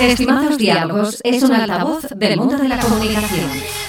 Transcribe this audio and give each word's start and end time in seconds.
Estimados 0.00 0.58
Diálogos 0.58 1.20
es 1.22 1.42
un 1.44 1.52
altavoz 1.52 2.06
del 2.16 2.36
mundo 2.38 2.56
de 2.58 2.68
la 2.68 2.78
comunicación. 2.78 3.85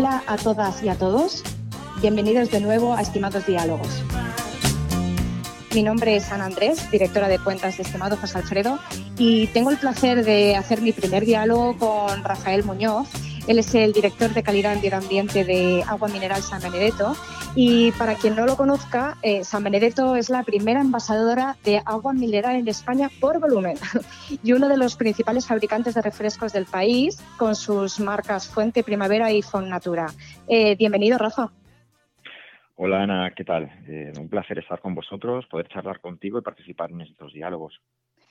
Hola 0.00 0.22
a 0.26 0.38
todas 0.38 0.82
y 0.82 0.88
a 0.88 0.94
todos. 0.94 1.44
Bienvenidos 2.00 2.50
de 2.50 2.60
nuevo 2.60 2.94
a 2.94 3.02
Estimados 3.02 3.44
Diálogos. 3.46 4.02
Mi 5.74 5.82
nombre 5.82 6.16
es 6.16 6.32
Ana 6.32 6.46
Andrés, 6.46 6.90
directora 6.90 7.28
de 7.28 7.38
cuentas 7.38 7.76
de 7.76 7.82
Estimado 7.82 8.16
José 8.16 8.38
Alfredo, 8.38 8.78
y 9.18 9.48
tengo 9.48 9.68
el 9.68 9.76
placer 9.76 10.24
de 10.24 10.56
hacer 10.56 10.80
mi 10.80 10.92
primer 10.92 11.26
diálogo 11.26 11.76
con 11.76 12.24
Rafael 12.24 12.64
Muñoz. 12.64 13.08
Él 13.46 13.58
es 13.58 13.74
el 13.74 13.92
director 13.92 14.32
de 14.32 14.42
calidad 14.42 14.74
y 14.74 14.80
medio 14.80 14.96
ambiente 14.96 15.44
de 15.44 15.84
Agua 15.86 16.08
Mineral 16.08 16.42
San 16.42 16.62
Benedetto 16.62 17.14
y 17.56 17.90
para 17.92 18.14
quien 18.14 18.36
no 18.36 18.46
lo 18.46 18.56
conozca, 18.56 19.16
eh, 19.22 19.42
San 19.42 19.64
Benedetto 19.64 20.14
es 20.14 20.30
la 20.30 20.44
primera 20.44 20.80
envasadora 20.80 21.56
de 21.64 21.82
agua 21.84 22.12
mineral 22.12 22.56
en 22.56 22.68
España 22.68 23.08
por 23.20 23.40
volumen 23.40 23.76
y 24.42 24.52
uno 24.52 24.68
de 24.68 24.76
los 24.76 24.96
principales 24.96 25.46
fabricantes 25.46 25.94
de 25.94 26.02
refrescos 26.02 26.52
del 26.52 26.66
país 26.66 27.20
con 27.36 27.56
sus 27.56 27.98
marcas 27.98 28.48
Fuente 28.48 28.84
Primavera 28.84 29.32
y 29.32 29.42
Fonnatura. 29.42 30.06
Eh, 30.46 30.76
bienvenido, 30.76 31.18
Rafa. 31.18 31.50
Hola 32.76 33.02
Ana, 33.02 33.32
¿qué 33.36 33.44
tal? 33.44 33.64
Eh, 33.88 34.12
un 34.18 34.28
placer 34.28 34.58
estar 34.58 34.80
con 34.80 34.94
vosotros, 34.94 35.44
poder 35.46 35.68
charlar 35.68 36.00
contigo 36.00 36.38
y 36.38 36.42
participar 36.42 36.90
en 36.92 37.02
estos 37.02 37.32
diálogos. 37.32 37.80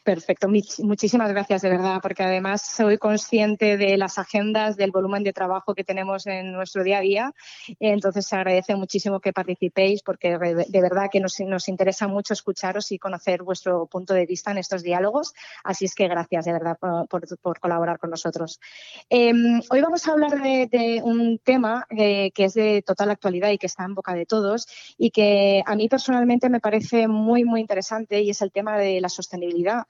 Perfecto, 0.10 0.48
muchísimas 0.48 1.30
gracias 1.30 1.62
de 1.62 1.70
verdad, 1.70 2.00
porque 2.02 2.24
además 2.24 2.64
soy 2.64 2.98
consciente 2.98 3.78
de 3.78 3.96
las 3.96 4.18
agendas, 4.18 4.76
del 4.76 4.90
volumen 4.90 5.24
de 5.24 5.34
trabajo 5.34 5.76
que 5.76 5.84
tenemos 5.84 6.26
en 6.26 6.52
nuestro 6.52 6.84
día 6.84 6.98
a 6.98 7.02
día. 7.02 7.34
Entonces 7.80 8.26
se 8.26 8.36
agradece 8.36 8.76
muchísimo 8.76 9.20
que 9.20 9.34
participéis, 9.34 10.02
porque 10.02 10.30
de 10.30 10.82
verdad 10.82 11.10
que 11.12 11.20
nos, 11.20 11.68
interesa 11.68 12.08
mucho 12.08 12.34
escucharos 12.34 12.92
y 12.92 12.98
conocer 12.98 13.44
vuestro 13.44 13.86
punto 13.86 14.16
de 14.16 14.26
vista 14.26 14.50
en 14.50 14.58
estos 14.58 14.82
diálogos. 14.82 15.36
Así 15.64 15.86
es 15.86 15.94
que 15.94 16.08
gracias 16.08 16.46
de 16.46 16.54
verdad 16.54 16.80
por, 16.80 17.60
colaborar 17.60 18.00
con 18.00 18.10
nosotros. 18.10 18.60
Em, 19.12 19.62
hoy 19.70 19.82
vamos 19.82 20.08
a 20.08 20.14
hablar 20.14 20.42
de, 20.42 21.02
un 21.04 21.38
tema 21.38 21.86
eh, 21.92 22.32
que 22.32 22.46
es 22.46 22.56
de 22.56 22.82
total 22.82 23.12
actualidad 23.12 23.52
y 23.52 23.60
que 23.60 23.68
está 23.68 23.84
en 23.84 23.94
boca 23.94 24.16
de 24.16 24.26
todos 24.26 24.66
y 24.98 25.12
que 25.12 25.62
a 25.64 25.76
mí 25.76 25.88
personalmente 25.88 26.50
me 26.50 26.60
parece 26.60 27.08
muy, 27.08 27.46
muy 27.46 27.62
interesante 27.62 28.22
y 28.22 28.32
es 28.32 28.42
el 28.42 28.52
tema 28.52 28.76
de 28.76 29.00
la 29.02 29.10
sostenibilidad. 29.10 29.84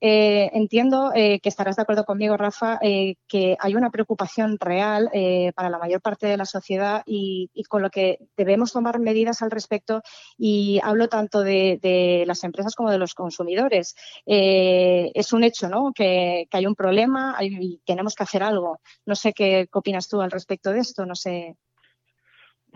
Eh, 0.00 0.50
entiendo 0.52 1.10
eh, 1.14 1.40
que 1.40 1.48
estarás 1.48 1.76
de 1.76 1.82
acuerdo 1.82 2.04
conmigo, 2.04 2.36
Rafa, 2.36 2.78
eh, 2.82 3.16
que 3.26 3.56
hay 3.58 3.74
una 3.74 3.90
preocupación 3.90 4.58
real 4.58 5.10
para 5.54 5.70
la 5.70 5.78
mayor 5.78 6.00
parte 6.00 6.26
de 6.26 6.36
la 6.36 6.44
sociedad 6.44 7.02
y, 7.06 7.50
con 7.68 7.82
lo 7.82 7.90
que 7.90 8.18
debemos 8.36 8.72
tomar 8.72 8.98
medidas 8.98 9.42
al 9.42 9.50
respecto. 9.50 10.02
Y 10.38 10.80
hablo 10.82 11.08
tanto 11.08 11.40
de, 11.40 12.24
las 12.26 12.44
empresas 12.44 12.74
como 12.74 12.90
de 12.90 12.98
los 12.98 13.14
consumidores. 13.14 13.94
es 14.26 15.32
un 15.32 15.44
hecho, 15.44 15.68
¿no? 15.68 15.92
Que, 15.94 16.48
hay 16.50 16.66
un 16.66 16.74
problema 16.74 17.36
y 17.40 17.78
tenemos 17.84 18.14
que 18.14 18.22
hacer 18.22 18.42
algo. 18.42 18.80
No 19.04 19.14
sé 19.14 19.32
qué, 19.32 19.68
qué 19.70 19.78
opinas 19.78 20.08
tú 20.08 20.20
al 20.20 20.30
respecto 20.30 20.72
de 20.72 20.80
esto. 20.80 21.04
No 21.06 21.14
sé 21.14 21.56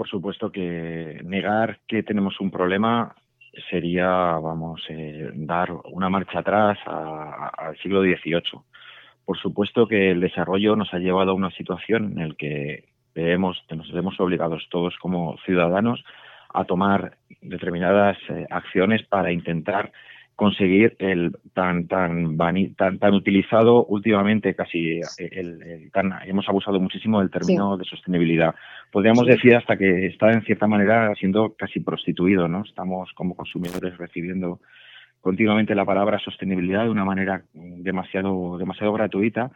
por 0.00 0.08
supuesto 0.08 0.50
que 0.50 1.20
negar 1.24 1.80
que 1.86 2.02
tenemos 2.02 2.40
un 2.40 2.50
problema 2.50 3.14
sería, 3.68 4.08
vamos, 4.08 4.82
eh, 4.88 5.30
dar 5.34 5.70
una 5.92 6.08
marcha 6.08 6.40
atrás 6.40 6.78
al 6.86 7.76
siglo 7.78 8.02
XVIII. 8.02 8.60
Por 9.24 9.38
supuesto 9.38 9.86
que 9.86 10.10
el 10.10 10.20
desarrollo 10.20 10.76
nos 10.76 10.92
ha 10.94 10.98
llevado 10.98 11.32
a 11.32 11.34
una 11.34 11.50
situación 11.50 12.18
en 12.20 12.30
la 12.30 12.34
que 12.34 12.90
nos 13.14 13.92
vemos 13.92 14.18
obligados 14.18 14.66
todos 14.70 14.96
como 14.98 15.36
ciudadanos 15.44 16.02
a 16.52 16.64
tomar 16.64 17.16
determinadas 17.40 18.16
eh, 18.28 18.46
acciones 18.50 19.02
para 19.06 19.32
intentar 19.32 19.92
conseguir 20.40 20.96
el 21.00 21.32
tan 21.52 21.86
tan 21.86 22.38
tan 22.38 22.98
tan 22.98 23.12
utilizado 23.12 23.84
últimamente 23.84 24.54
casi 24.54 25.02
el, 25.18 25.90
hemos 26.24 26.48
abusado 26.48 26.80
muchísimo 26.80 27.20
del 27.20 27.30
término 27.30 27.76
de 27.76 27.84
sostenibilidad. 27.84 28.54
Podríamos 28.90 29.26
decir 29.26 29.54
hasta 29.54 29.76
que 29.76 30.06
está 30.06 30.32
en 30.32 30.40
cierta 30.44 30.66
manera 30.66 31.14
siendo 31.16 31.52
casi 31.58 31.80
prostituido 31.80 32.48
no 32.48 32.62
estamos 32.62 33.12
como 33.12 33.36
consumidores 33.36 33.98
recibiendo 33.98 34.60
continuamente 35.20 35.74
la 35.74 35.84
palabra 35.84 36.18
sostenibilidad 36.18 36.84
de 36.84 36.90
una 36.90 37.04
manera 37.04 37.42
demasiado 37.52 38.56
demasiado 38.56 38.94
gratuita 38.94 39.50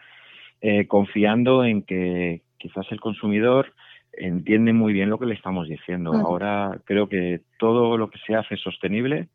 eh, 0.61 0.87
confiando 0.87 1.65
en 1.65 1.81
que 1.81 2.43
quizás 2.59 2.85
el 2.91 3.01
consumidor 3.01 3.73
entiende 4.13 4.75
muy 4.75 4.93
bien 4.93 5.09
lo 5.09 5.19
que 5.19 5.25
le 5.25 5.35
estamos 5.35 5.67
diciendo. 5.67 6.13
Ahora 6.13 6.79
creo 6.85 7.09
que 7.09 7.41
todo 7.59 7.97
lo 7.97 8.11
que 8.11 8.19
se 8.27 8.35
hace 8.35 8.59
sostenible 8.59 9.29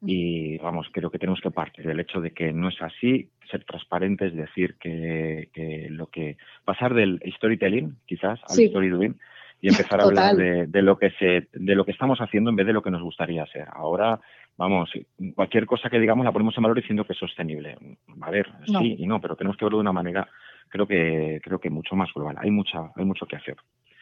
y 0.00 0.58
vamos, 0.58 0.88
creo 0.92 1.10
que 1.10 1.18
tenemos 1.18 1.40
que 1.40 1.50
partir 1.50 1.84
del 1.86 2.00
hecho 2.00 2.20
de 2.20 2.30
que 2.30 2.52
no 2.52 2.68
es 2.68 2.80
así, 2.80 3.28
ser 3.50 3.64
transparentes, 3.64 4.34
decir 4.34 4.76
que, 4.78 5.48
que 5.52 5.88
lo 5.90 6.06
que 6.06 6.36
pasar 6.64 6.94
del 6.94 7.20
storytelling 7.36 7.96
quizás 8.06 8.40
al 8.48 8.68
storydoing 8.68 9.18
y 9.60 9.68
empezar 9.68 10.00
a 10.00 10.04
hablar 10.04 10.36
de, 10.36 10.82
lo 10.82 10.98
que 10.98 11.10
se 11.18 11.48
de 11.52 11.74
lo 11.74 11.84
que 11.84 11.90
estamos 11.90 12.20
haciendo 12.20 12.50
en 12.50 12.56
vez 12.56 12.66
de 12.66 12.72
lo 12.72 12.82
que 12.82 12.92
nos 12.92 13.02
gustaría 13.02 13.42
hacer. 13.42 13.66
Ahora, 13.72 14.20
vamos, 14.56 14.90
cualquier 15.34 15.66
cosa 15.66 15.90
que 15.90 15.98
digamos 15.98 16.24
la 16.24 16.32
ponemos 16.32 16.56
en 16.56 16.62
valor 16.62 16.76
diciendo 16.76 17.04
que 17.04 17.14
es 17.14 17.18
sostenible. 17.18 17.76
A 18.20 18.30
ver, 18.30 18.48
sí 18.66 18.96
y 18.98 19.06
no, 19.06 19.20
pero 19.20 19.34
tenemos 19.34 19.56
que 19.56 19.64
verlo 19.64 19.78
de 19.78 19.82
una 19.82 19.92
manera 19.92 20.28
creo 20.68 20.86
que 20.86 21.40
creo 21.42 21.58
que 21.58 21.70
mucho 21.70 21.96
más 21.96 22.12
global. 22.14 22.36
Hay 22.38 22.52
mucha 22.52 22.92
hay 22.94 23.04
mucho 23.04 23.26
que 23.26 23.36
hacer. 23.36 23.56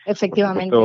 Efectivamente. 0.04 0.76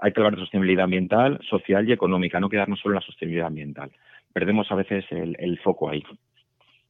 hay 0.00 0.12
que 0.12 0.20
hablar 0.20 0.34
de 0.34 0.40
sostenibilidad 0.40 0.84
ambiental, 0.84 1.38
social 1.48 1.88
y 1.88 1.92
económica, 1.92 2.40
no 2.40 2.48
quedarnos 2.48 2.80
solo 2.80 2.94
en 2.94 3.00
la 3.00 3.06
sostenibilidad 3.06 3.46
ambiental 3.46 3.92
perdemos 4.34 4.70
a 4.70 4.74
veces 4.74 5.06
el, 5.10 5.58
foco 5.60 5.88
ahí. 5.88 6.02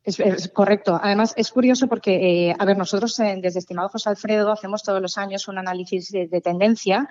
Es, 0.04 0.50
correcto. 0.50 1.00
Además, 1.02 1.32
es 1.34 1.50
curioso 1.50 1.88
porque, 1.88 2.48
eh, 2.48 2.56
a 2.58 2.64
ver, 2.66 2.76
nosotros 2.76 3.18
eh, 3.20 3.38
desde 3.40 3.60
Estimado 3.60 3.88
José 3.88 4.10
Alfredo 4.10 4.52
hacemos 4.52 4.82
todos 4.82 5.00
los 5.00 5.16
años 5.16 5.48
un 5.48 5.56
análisis 5.56 6.10
de, 6.10 6.40
tendencia 6.42 7.08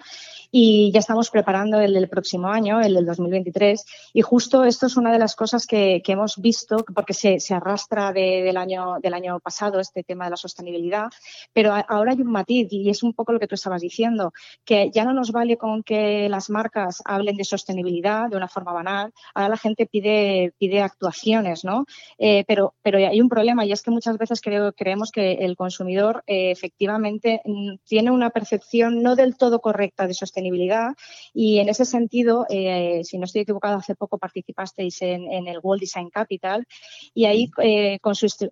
y 0.51 0.91
ya 0.91 0.99
estamos 0.99 1.31
preparando 1.31 1.79
el 1.79 1.93
del 1.93 2.07
próximo 2.07 2.49
año, 2.49 2.79
el 2.81 2.93
del 2.93 3.07
2023. 3.07 3.83
Y 4.13 4.21
justo 4.21 4.63
esto 4.63 4.85
es 4.85 4.95
una 4.95 5.11
de 5.11 5.17
las 5.17 5.35
cosas 5.35 5.65
que, 5.65 6.03
hemos 6.05 6.37
visto, 6.37 6.85
porque 6.93 7.15
se, 7.15 7.39
arrastra 7.55 8.11
del, 8.13 8.55
año, 8.57 8.97
del 9.01 9.15
año 9.15 9.39
pasado 9.39 9.79
este 9.79 10.03
tema 10.03 10.25
de 10.25 10.31
la 10.31 10.37
sostenibilidad, 10.37 11.07
pero 11.51 11.73
ahora 11.87 12.11
hay 12.11 12.21
un 12.21 12.31
matiz 12.31 12.67
y 12.69 12.91
es 12.91 13.01
un 13.01 13.13
poco 13.13 13.33
lo 13.33 13.39
que 13.39 13.47
tú 13.47 13.55
estabas 13.55 13.81
diciendo, 13.81 14.31
que 14.63 14.91
ya 14.93 15.03
no 15.05 15.13
nos 15.15 15.31
vale 15.31 15.57
con 15.57 15.81
que 15.81 16.29
las 16.29 16.51
marcas 16.51 17.01
hablen 17.05 17.37
de 17.37 17.43
sostenibilidad 17.43 18.29
de 18.29 18.37
una 18.37 18.47
forma 18.47 18.72
banal, 18.72 19.11
ahora 19.34 19.49
la 19.49 19.57
gente 19.57 19.87
pide, 19.87 20.53
pide 20.59 20.84
actuaciones, 20.84 21.63
¿no? 21.66 21.85
Eh, 22.19 22.43
pero 22.47 22.75
pero 22.84 22.97
hay 22.97 23.22
un 23.22 23.30
problema 23.30 23.66
y 23.66 23.72
es 23.72 23.82
que 23.82 23.91
muchas 23.91 24.18
veces 24.18 24.41
creo, 24.41 24.74
creemos 24.74 25.12
que 25.12 25.34
el 25.34 25.56
consumidor 25.56 26.24
eh, 26.28 26.52
efectivamente 26.52 27.41
mm, 27.46 27.76
tiene 27.85 28.12
una 28.12 28.30
percepción 28.30 29.02
no 29.02 29.16
del 29.16 29.38
todo 29.38 29.62
correcta 29.62 30.06
de 30.06 30.14
sostenibilidad 30.14 30.90
y 31.34 31.59
en 31.59 31.70
ese 31.70 31.85
sentido, 31.85 32.46
eh, 32.50 33.02
si 33.03 33.18
no 33.18 33.26
estoy 33.26 33.41
equivocado, 33.41 33.78
hace 33.78 33.96
poco 33.96 34.18
participasteis 34.18 35.02
en, 35.02 35.24
el 35.47 35.59
World 35.64 35.82
Design 35.82 36.09
Capital 36.09 36.68
y 37.14 37.26
ahí 37.26 37.50
eh, 37.62 38.00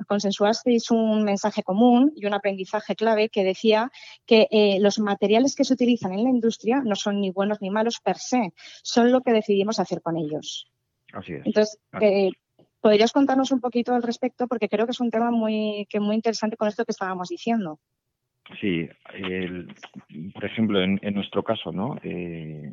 consensuasteis 0.07 0.89
un 0.89 1.24
mensaje 1.24 1.62
común 1.62 2.13
y 2.16 2.25
un 2.25 2.33
aprendizaje 2.33 2.95
clave 2.95 3.30
que 3.30 3.44
decía 3.44 3.92
que 4.25 4.78
los 4.80 5.00
materiales 5.00 5.56
que 5.56 5.66
se 5.66 5.74
utilizan 5.74 6.13
en 6.13 6.24
la 6.24 6.30
industria 6.30 6.81
no 6.86 6.95
son 6.95 7.19
ni 7.19 7.31
buenos 7.31 7.62
ni 7.62 7.69
malos 7.69 8.00
per 8.00 8.18
se, 8.18 8.54
son 8.83 9.12
lo 9.12 9.22
que 9.22 9.33
decidimos 9.33 9.80
hacer 9.80 10.01
con 10.01 10.18
ellos. 10.18 10.68
Así 11.13 11.33
es. 11.33 11.45
Entonces, 11.45 11.78
¿Podrías 12.81 13.12
contarnos 13.12 13.51
un 13.51 13.62
poquito 13.62 13.94
al 13.94 14.04
respecto? 14.04 14.48
Porque 14.48 14.68
creo 14.68 14.86
que 14.86 14.92
es 14.92 15.00
un 15.00 15.12
tema 15.12 15.31
muy, 15.31 15.86
que 15.89 16.00
muy 16.00 16.16
interesante 16.16 16.57
con 16.57 16.68
esto 16.68 16.83
que 16.83 16.92
estábamos 16.92 17.30
diciendo. 17.30 17.80
Sí, 18.60 18.89
por 20.33 20.45
ejemplo, 20.45 20.81
en, 20.81 21.00
nuestro 21.13 21.44
caso, 21.44 21.72
¿no? 21.72 21.95
Eh, 22.04 22.72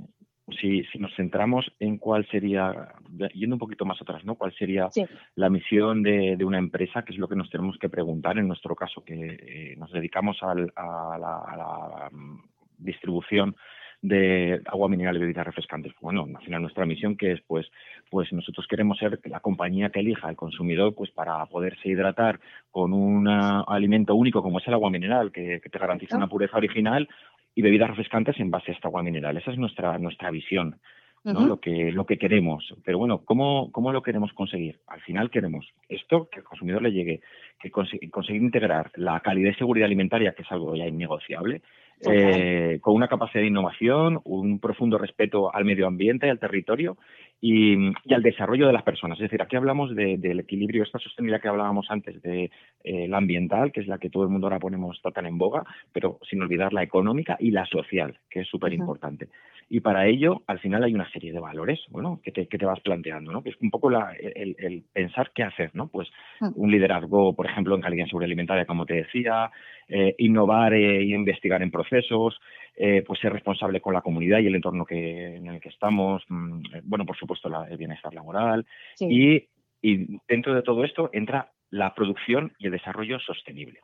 si, 0.61 0.83
si 0.85 0.99
nos 0.99 1.15
centramos 1.15 1.71
en 1.79 1.99
cuál 1.99 2.27
sería, 2.29 2.95
yendo 3.35 3.57
un 3.57 3.61
poquito 3.61 3.85
más 3.85 4.01
atrás, 4.01 4.25
¿no? 4.25 4.35
¿Cuál 4.35 4.55
sería 4.55 4.89
la 5.35 5.51
misión 5.51 6.03
de, 6.03 6.37
de, 6.37 6.45
una 6.45 6.59
empresa? 6.59 7.05
Que 7.05 7.13
es 7.13 7.19
lo 7.19 7.29
que 7.29 7.37
nos 7.37 7.51
tenemos 7.51 7.77
que 7.79 7.91
preguntar 7.91 8.39
en 8.39 8.49
nuestro 8.49 8.75
caso, 8.75 9.05
que 9.05 9.15
eh, 9.15 9.77
nos 9.77 9.93
dedicamos 9.93 10.39
al, 10.43 10.73
a, 10.75 11.19
la, 11.21 11.39
a 11.39 11.57
la 11.57 12.11
mm, 12.11 12.43
distribución 12.79 13.55
de 14.01 14.61
agua 14.67 14.89
mineral 14.89 15.17
y 15.17 15.21
bebidas 15.21 15.47
refrescantes. 15.47 15.93
Bueno, 16.01 16.27
al 16.33 16.45
final 16.45 16.63
nuestra 16.63 16.87
misión 16.87 17.17
que 17.17 17.33
es 17.33 17.41
pues 17.47 17.67
pues 18.11 18.33
nosotros 18.33 18.67
queremos 18.69 18.99
ser 18.99 19.19
la 19.25 19.41
compañía 19.41 19.91
que 19.91 20.01
elija 20.01 20.29
al 20.29 20.37
consumidor 20.37 20.95
pues 20.95 21.11
para 21.11 21.45
poderse 21.47 21.89
hidratar 21.89 22.39
con 22.71 22.93
un 22.93 23.27
alimento 23.29 24.15
único 24.15 24.43
como 24.43 24.61
es 24.61 24.69
el 24.69 24.75
agua 24.75 24.91
mineral 24.91 25.33
que, 25.33 25.61
te 25.61 25.79
garantiza 25.79 26.17
una 26.17 26.29
pureza 26.29 26.57
original 26.57 27.09
y 27.55 27.63
bebidas 27.63 27.91
refrescantes 27.91 28.39
en 28.39 28.51
base 28.51 28.71
a 28.71 28.75
esta 28.75 28.89
agua 28.89 29.03
mineral. 29.03 29.37
Esa 29.37 29.51
es 29.51 29.59
nuestra 29.59 29.99
nuestra 29.99 30.31
visión. 30.31 30.79
¿no? 31.25 31.47
lo 31.47 31.59
que 31.59 31.91
lo 31.91 32.07
que 32.07 32.17
queremos 32.17 32.73
pero 32.85 32.97
bueno 32.97 33.23
cómo 33.25 33.73
cómo 33.73 33.93
lo 33.93 34.03
queremos 34.03 34.33
conseguir 34.33 34.79
al 34.87 35.01
final 35.01 35.31
queremos 35.31 35.67
esto 35.89 36.29
que 36.31 36.39
al 36.39 36.45
consumidor 36.45 36.81
le 36.81 36.93
llegue 36.93 37.21
que 37.61 37.73
conseguir 37.73 38.41
integrar 38.41 38.93
la 38.95 39.19
calidad 39.21 39.51
y 39.51 39.55
seguridad 39.55 39.87
alimentaria 39.87 40.33
que 40.33 40.43
es 40.43 40.53
algo 40.53 40.77
ya 40.77 40.87
innegociable 40.87 41.61
eh, 42.07 42.79
con 42.81 42.95
una 42.95 43.09
capacidad 43.09 43.41
de 43.41 43.49
innovación, 43.49 44.21
un 44.25 44.61
profundo 44.61 44.99
respeto 44.99 45.55
al 45.55 45.65
medio 45.65 45.87
ambiente 45.87 46.27
y 46.27 46.31
al 46.31 46.39
territorio 46.39 46.97
y, 47.41 47.75
al 48.13 48.23
desarrollo 48.23 48.67
de 48.67 48.73
las 48.73 48.83
personas. 48.83 49.19
Es 49.19 49.25
decir, 49.25 49.43
aquí 49.43 49.57
hablamos 49.57 49.95
del 49.95 50.41
equilibrio, 50.41 50.83
esta 50.83 50.99
sostenibilidad 50.99 51.41
que 51.41 51.49
hablábamos 51.49 51.87
antes 51.91 52.21
de 52.23 52.51
eh, 52.85 53.09
la 53.09 53.19
ambiental, 53.19 53.73
que 53.73 53.81
es 53.81 53.89
la 53.89 53.99
que 53.99 54.11
todo 54.11 54.23
el 54.23 54.29
mundo 54.29 54.47
ahora 54.47 54.61
ponemos 54.61 55.01
tan 55.15 55.27
en 55.27 55.39
boga, 55.39 55.65
pero 55.93 56.19
sin 56.29 56.43
olvidar 56.43 56.73
la 56.73 56.83
económica 56.83 57.37
y 57.41 57.51
la 57.51 57.67
social, 57.67 58.19
que 58.31 58.41
es 58.41 58.49
súper 58.49 58.73
importante. 58.73 59.29
Y 59.71 59.81
para 59.81 60.07
ello, 60.07 60.43
al 60.47 60.61
final 60.61 60.83
hay 60.83 60.95
una 60.95 61.11
serie 61.11 61.31
de 61.31 61.41
valores, 61.41 61.81
bueno, 61.91 62.21
que 62.23 62.33
te, 62.33 62.47
que 62.47 62.57
te 62.57 62.65
vas 62.65 62.81
planteando, 62.81 63.33
¿no? 63.33 63.43
Que 63.43 63.51
es 63.51 63.57
un 63.61 63.71
poco 63.71 63.91
la, 63.91 64.15
el, 64.19 64.85
pensar 64.93 65.31
qué 65.35 65.43
hacer, 65.43 65.71
¿no? 65.75 65.89
Pues 65.89 66.09
mm. 66.41 66.53
un 66.55 66.71
liderazgo, 66.71 67.37
por 67.37 67.45
ejemplo, 67.47 67.75
en 67.75 67.83
calidad 67.83 68.07
y 68.07 68.09
seguridad 68.09 68.29
alimentaria, 68.29 68.65
como 68.65 68.87
te 68.87 68.95
decía, 68.95 69.51
eh, 69.89 70.15
innovar 70.19 70.73
e 70.73 71.05
investigar 71.05 71.63
en 71.63 71.71
procesos, 71.71 72.41
eh, 72.77 73.03
pues 73.07 73.21
ser 73.21 73.33
responsable 73.33 73.83
con 73.83 73.93
la 73.93 74.01
comunidad 74.01 74.39
y 74.39 74.47
el 74.47 74.55
entorno 74.55 74.87
que, 74.87 75.37
en 75.37 75.47
el 75.47 75.61
que 75.61 75.69
estamos, 75.69 76.25
mm, 76.29 76.63
bueno, 76.85 77.05
por 77.05 77.17
supuesto, 77.19 77.51
la, 77.51 77.69
el 77.69 77.77
bienestar 77.77 78.15
laboral. 78.15 78.65
Y, 79.01 79.49
y 79.83 80.19
dentro 80.27 80.55
de 80.55 80.63
todo 80.63 80.83
esto 80.83 81.11
entra 81.13 81.53
la 81.71 81.95
producción 81.95 82.53
y 82.59 82.67
el 82.67 82.73
desarrollo 82.73 83.19
sostenible. 83.21 83.81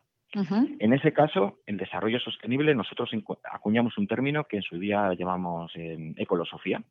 En 0.79 0.93
ese 0.93 1.13
caso, 1.13 1.59
el 1.67 1.77
desarrollo 1.77 2.19
sostenible, 2.19 2.75
nosotros 2.75 3.11
acuñamos 3.53 3.97
un 3.99 4.07
término 4.07 4.45
que 4.45 4.57
en 4.57 4.63
su 4.63 4.79
día 4.79 5.13
llamamos 5.15 5.73
eh, 5.77 6.15
ecolosofía. 6.17 6.83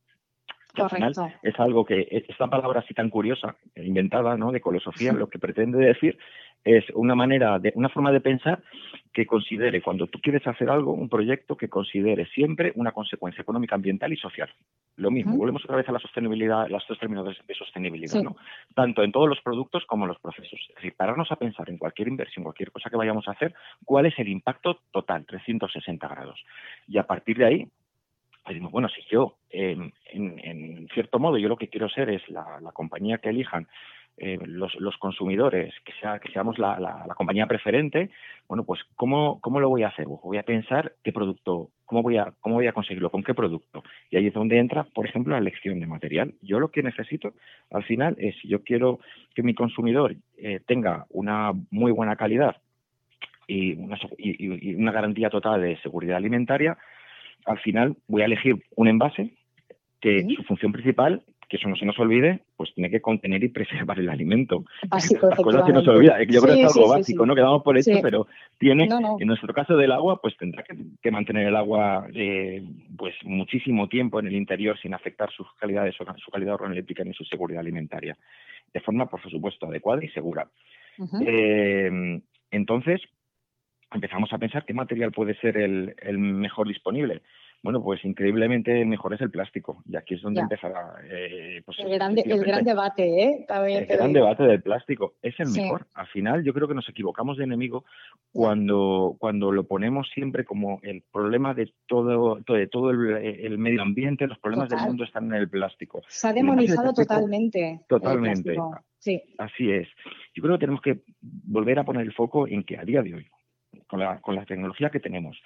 Correcto. 0.76 1.30
es 1.44 1.60
algo 1.60 1.86
que, 1.86 2.26
esta 2.28 2.48
palabra 2.48 2.80
así 2.80 2.96
tan 2.96 3.12
curiosa, 3.12 3.56
inventada, 3.76 4.38
¿no? 4.38 4.52
De 4.52 4.58
ecolosofía, 4.58 5.14
lo 5.14 5.30
que 5.30 5.38
pretende 5.38 5.78
decir 5.78 6.18
es 6.64 6.86
una 6.94 7.16
manera, 7.16 7.60
de, 7.60 7.74
una 7.76 7.90
forma 7.90 8.12
de 8.12 8.22
pensar 8.22 8.62
que 9.12 9.26
considere, 9.26 9.82
cuando 9.82 10.08
tú 10.08 10.20
quieres 10.20 10.46
hacer 10.48 10.70
algo, 10.70 10.94
un 10.94 11.10
proyecto 11.10 11.56
que 11.56 11.70
considere 11.70 12.26
siempre 12.28 12.72
una 12.76 12.92
consecuencia 12.92 13.42
económica, 13.42 13.76
ambiental 13.76 14.12
y 14.12 14.18
social. 14.18 14.50
Lo 14.96 15.12
mismo, 15.12 15.36
volvemos 15.36 15.64
otra 15.66 15.78
vez 15.78 15.90
a 15.90 15.92
la 15.92 16.00
sostenibilidad, 16.00 16.68
las 16.70 16.88
dos 16.88 17.00
términos 17.00 17.26
de, 17.26 17.56
sostenibilidad, 17.56 18.22
¿no? 18.22 18.36
Tanto 18.74 19.04
en 19.04 19.12
todos 19.12 19.28
los 19.28 19.42
productos 19.42 19.86
como 19.86 20.06
en 20.06 20.10
los 20.10 20.20
procesos. 20.20 20.60
Es 20.70 20.76
decir, 20.76 20.96
pararnos 20.96 21.32
a 21.32 21.36
pensar 21.36 21.70
en 21.70 21.78
cualquier 21.78 22.08
inversión, 22.08 22.44
cualquier 22.44 22.72
cosa 22.72 22.90
que 22.90 22.98
vayamos 22.98 23.28
a 23.28 23.32
hacer, 23.32 23.54
cuál 23.86 24.06
es 24.06 24.18
el 24.18 24.30
impacto 24.30 24.80
total, 24.92 25.26
360 25.26 26.08
grados. 26.08 26.44
Y 26.88 26.98
a 26.98 27.04
partir 27.04 27.38
de 27.38 27.46
ahí, 27.46 27.68
decimos, 28.48 28.72
bueno, 28.72 28.88
si 28.90 29.02
yo, 29.10 29.38
en, 29.50 30.88
cierto 30.94 31.20
modo, 31.20 31.38
yo 31.38 31.50
lo 31.50 31.58
que 31.58 31.70
quiero 31.70 31.90
ser 31.90 32.10
es 32.10 32.28
la 32.30 32.72
compañía 32.74 33.18
que 33.18 33.30
elijan 33.30 33.68
eh, 34.18 34.38
los, 34.46 34.76
los, 34.76 34.96
consumidores, 34.98 35.74
que, 35.84 35.92
sea, 36.00 36.20
que 36.20 36.32
seamos 36.32 36.60
la, 36.60 36.80
la, 36.80 37.16
compañía 37.16 37.48
preferente, 37.48 38.12
bueno, 38.48 38.64
pues 38.64 38.82
¿cómo, 38.96 39.42
¿cómo 39.42 39.60
lo 39.60 39.70
voy 39.70 39.84
a 39.84 39.88
hacer? 39.88 40.06
Voy 40.06 40.38
a 40.38 40.44
pensar 40.44 40.94
qué 41.04 41.12
producto, 41.12 41.72
cómo 41.86 42.04
voy, 42.04 42.18
a, 42.18 42.32
cómo 42.40 42.56
voy 42.56 42.68
a 42.68 42.74
conseguirlo, 42.74 43.10
con 43.10 43.24
qué 43.24 43.34
producto. 43.34 43.84
Y 44.12 44.18
ahí 44.18 44.28
es 44.28 44.34
donde 44.34 44.60
entra, 44.60 44.84
por 44.84 45.08
ejemplo, 45.08 45.34
la 45.34 45.40
elección 45.40 45.80
de 45.80 45.88
material. 45.88 46.36
Yo 46.42 46.60
lo 46.60 46.70
que 46.70 46.84
necesito 46.84 47.34
al 47.72 47.84
final 47.84 48.16
es, 48.20 48.36
si 48.40 48.48
yo 48.48 48.64
quiero 48.64 49.00
que 49.34 49.42
mi 49.42 49.56
consumidor 49.56 50.16
eh, 50.38 50.60
tenga 50.68 51.06
una 51.10 51.52
muy 51.72 51.92
buena 51.92 52.16
calidad 52.16 52.58
y 53.48 53.74
una, 53.74 53.98
y 54.18 54.76
una 54.76 54.92
garantía 54.92 55.30
total 55.30 55.62
de 55.62 55.78
seguridad 55.82 56.18
alimentaria, 56.18 56.78
al 57.46 57.60
final 57.60 57.98
voy 58.08 58.22
a 58.22 58.26
elegir 58.26 58.64
un 58.76 58.88
envase 58.88 59.32
que 60.04 60.28
su 60.36 60.44
función 60.44 60.74
principal 60.74 61.24
que 61.54 61.58
eso 61.58 61.70
no 61.70 61.76
se 61.76 61.86
nos 61.86 62.00
olvide, 62.00 62.40
pues 62.58 62.74
tiene 62.74 62.90
que 62.90 63.00
contener 63.00 63.44
y 63.44 63.50
preservar 63.54 64.00
el 64.00 64.10
alimento. 64.10 64.66
Básico, 64.90 65.28
Las 65.30 65.38
cosas 65.38 65.68
se 65.68 65.72
nos 65.72 65.88
olvida. 65.88 66.18
Yo 66.24 66.42
creo 66.42 66.56
que 66.56 66.64
es 66.64 66.76
algo 66.76 66.90
básico, 66.90 67.28
¿no? 67.28 67.36
Quedamos 67.36 67.62
por 67.62 67.78
hecho, 67.78 67.92
pero 68.02 68.26
tiene, 68.58 68.90
en 69.20 69.28
nuestro 69.28 69.54
caso 69.54 69.78
del 69.78 69.92
agua, 69.92 70.20
pues 70.20 70.36
tendrá 70.36 70.64
que, 70.64 71.12
mantener 71.12 71.46
el 71.46 71.56
agua 71.56 72.08
eh, 72.16 72.64
pues 72.98 73.14
muchísimo 73.24 73.88
tiempo 73.88 74.20
en 74.20 74.26
el 74.26 74.36
interior 74.36 74.80
sin 74.80 74.96
afectar 74.96 75.30
sus 75.32 75.46
calidades, 75.60 75.94
su 75.96 76.32
calidad 76.32 76.56
organoléptica 76.56 77.04
ni 77.04 77.14
su 77.14 77.24
seguridad 77.24 77.60
alimentaria. 77.60 78.18
De 78.74 78.80
forma, 78.80 79.06
por 79.06 79.22
supuesto, 79.22 79.68
adecuada 79.68 80.04
y 80.04 80.10
segura. 80.10 80.48
Eh, 81.24 82.20
entonces, 82.50 83.00
empezamos 83.94 84.34
a 84.34 84.40
pensar 84.40 84.66
qué 84.66 84.74
material 84.74 85.12
puede 85.12 85.36
ser 85.36 85.58
el, 85.58 85.94
el 86.02 86.18
mejor 86.18 86.68
disponible. 86.68 87.22
Bueno, 87.64 87.82
pues 87.82 88.04
increíblemente 88.04 88.84
mejor 88.84 89.14
es 89.14 89.22
el 89.22 89.32
plástico. 89.32 89.82
Y 89.88 89.96
aquí 89.96 90.16
es 90.16 90.22
donde 90.22 90.42
empezará. 90.42 90.96
Eh, 91.10 91.62
pues, 91.66 91.80
el, 91.80 91.94
gran, 91.94 92.14
el 92.18 92.44
gran 92.44 92.66
debate, 92.66 93.24
¿eh? 93.24 93.46
el 93.48 93.86
gran 93.86 94.12
debate 94.12 94.44
del 94.44 94.62
plástico. 94.62 95.14
Es 95.22 95.40
el 95.40 95.48
mejor. 95.48 95.88
Al 95.94 96.08
final, 96.08 96.44
yo 96.44 96.54
creo 96.54 96.68
que 96.68 96.74
nos 96.74 96.90
equivocamos 96.90 97.38
de 97.38 97.46
enemigo 97.46 97.86
cuando, 98.34 99.16
cuando 99.18 99.54
lo 99.54 99.64
ponemos 99.64 100.10
siempre 100.14 100.44
como 100.44 100.82
el 100.84 101.04
problema 101.10 101.54
de 101.54 101.72
todo, 101.88 102.36
de 102.36 102.68
todo 102.68 102.90
el, 102.90 103.58
medio 103.58 103.82
ambiente, 103.82 104.28
los 104.28 104.40
problemas 104.40 104.68
del 104.68 104.82
mundo 104.82 105.06
están 105.06 105.28
en 105.28 105.36
el 105.36 105.50
plástico. 105.50 106.02
Se 106.10 106.28
ha 106.28 106.34
demonizado 106.34 106.92
totalmente. 106.92 107.80
Totalmente. 107.88 108.58
Sí. 109.00 109.24
Así 109.38 109.72
es. 109.72 109.88
Yo 110.36 110.44
creo 110.44 110.56
que 110.56 110.66
tenemos 110.66 110.82
que 110.82 111.00
volver 111.22 111.80
a 111.80 111.86
poner 111.86 112.02
el 112.02 112.14
foco 112.14 112.46
en 112.46 112.66
que 112.66 112.78
a 112.78 112.84
día 112.84 113.02
de 113.02 113.16
hoy, 113.16 113.28
con 113.88 114.02
la, 114.02 114.20
con 114.20 114.36
la 114.36 114.46
tecnología 114.46 114.90
que 114.90 115.00
tenemos, 115.00 115.38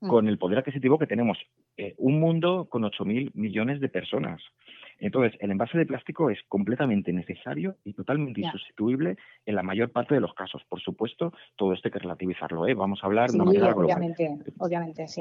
Mm. 0.00 0.08
con 0.08 0.28
el 0.28 0.38
poder 0.38 0.58
adquisitivo 0.58 0.98
que 0.98 1.06
tenemos. 1.06 1.38
Eh, 1.78 1.94
un 1.98 2.18
mundo 2.18 2.68
con 2.70 2.82
8.000 2.84 3.32
millones 3.34 3.80
de 3.80 3.88
personas. 3.88 4.40
Entonces, 4.98 5.38
el 5.42 5.50
envase 5.50 5.76
de 5.76 5.84
plástico 5.84 6.30
es 6.30 6.38
completamente 6.48 7.12
necesario 7.12 7.76
y 7.84 7.92
totalmente 7.92 8.40
insustituible 8.40 9.16
en 9.44 9.54
la 9.54 9.62
mayor 9.62 9.90
parte 9.90 10.14
de 10.14 10.20
los 10.20 10.32
casos. 10.32 10.62
Por 10.68 10.80
supuesto, 10.80 11.34
todo 11.56 11.74
esto 11.74 11.88
hay 11.88 11.92
que 11.92 11.98
relativizarlo, 11.98 12.66
¿eh? 12.66 12.72
Vamos 12.72 13.00
a 13.02 13.06
hablar 13.06 13.30
de 13.30 13.36
una 13.36 13.44
manera 13.44 13.74
obviamente, 13.74 14.38
Obviamente, 14.58 15.06
sí. 15.06 15.20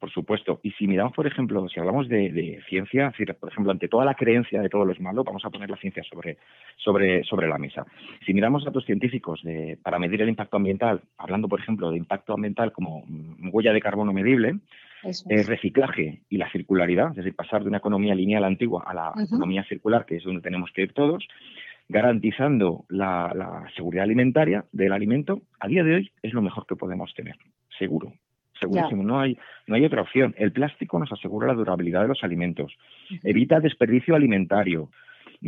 Por, 0.00 0.10
supuesto. 0.10 0.58
Y 0.62 0.72
si 0.72 0.88
miramos, 0.88 1.12
por 1.12 1.26
ejemplo, 1.26 1.68
si 1.68 1.78
hablamos 1.78 2.08
de, 2.08 2.60
ciencia, 2.68 3.12
por 3.38 3.50
ejemplo, 3.50 3.70
ante 3.70 3.88
toda 3.88 4.04
la 4.04 4.14
creencia 4.14 4.60
de 4.60 4.68
todo 4.68 4.84
lo 4.84 4.92
es 4.92 5.00
malo, 5.00 5.22
vamos 5.22 5.44
a 5.44 5.50
poner 5.50 5.70
la 5.70 5.76
ciencia 5.76 6.02
sobre, 6.02 6.38
sobre, 6.76 7.22
sobre 7.24 7.48
la 7.48 7.58
mesa. 7.58 7.86
Si 8.24 8.34
miramos 8.34 8.64
datos 8.64 8.84
científicos 8.84 9.40
de, 9.44 9.78
para 9.82 9.98
medir 10.00 10.22
el 10.22 10.28
impacto 10.28 10.56
ambiental, 10.56 11.02
hablando, 11.16 11.48
por 11.48 11.60
ejemplo, 11.60 11.90
de 11.90 11.98
impacto 11.98 12.32
ambiental 12.34 12.72
como 12.72 13.04
huella 13.52 13.72
de 13.72 13.80
carbono 13.80 14.12
medible, 14.12 14.58
el 15.02 15.46
reciclaje 15.46 16.22
y 16.28 16.36
la 16.36 16.50
circularidad, 16.50 17.10
es 17.10 17.16
decir, 17.16 17.34
pasar 17.34 17.62
de 17.62 17.68
una 17.68 17.78
economía 17.78 18.14
lineal 18.14 18.44
antigua 18.44 18.84
a 18.86 18.94
la 18.94 19.12
economía 19.24 19.64
circular, 19.64 20.06
que 20.06 20.16
es 20.16 20.24
donde 20.24 20.42
tenemos 20.42 20.70
que 20.72 20.82
ir 20.82 20.92
todos, 20.92 21.26
garantizando 21.88 22.84
la, 22.88 23.66
seguridad 23.76 24.04
alimentaria 24.04 24.64
del 24.72 24.92
alimento, 24.92 25.42
a 25.60 25.68
día 25.68 25.84
de 25.84 25.96
hoy 25.96 26.10
es 26.22 26.32
lo 26.32 26.42
mejor 26.42 26.66
que 26.66 26.76
podemos 26.76 27.12
tener, 27.14 27.36
seguro. 27.78 28.12
Segurísimo, 28.58 29.02
no 29.02 29.20
hay, 29.20 29.36
no 29.66 29.76
hay 29.76 29.84
otra 29.84 30.00
opción. 30.00 30.34
El 30.38 30.50
plástico 30.50 30.98
nos 30.98 31.12
asegura 31.12 31.46
la 31.46 31.52
durabilidad 31.52 32.00
de 32.00 32.08
los 32.08 32.24
alimentos, 32.24 32.72
evita 33.22 33.60
desperdicio 33.60 34.14
alimentario, 34.14 34.88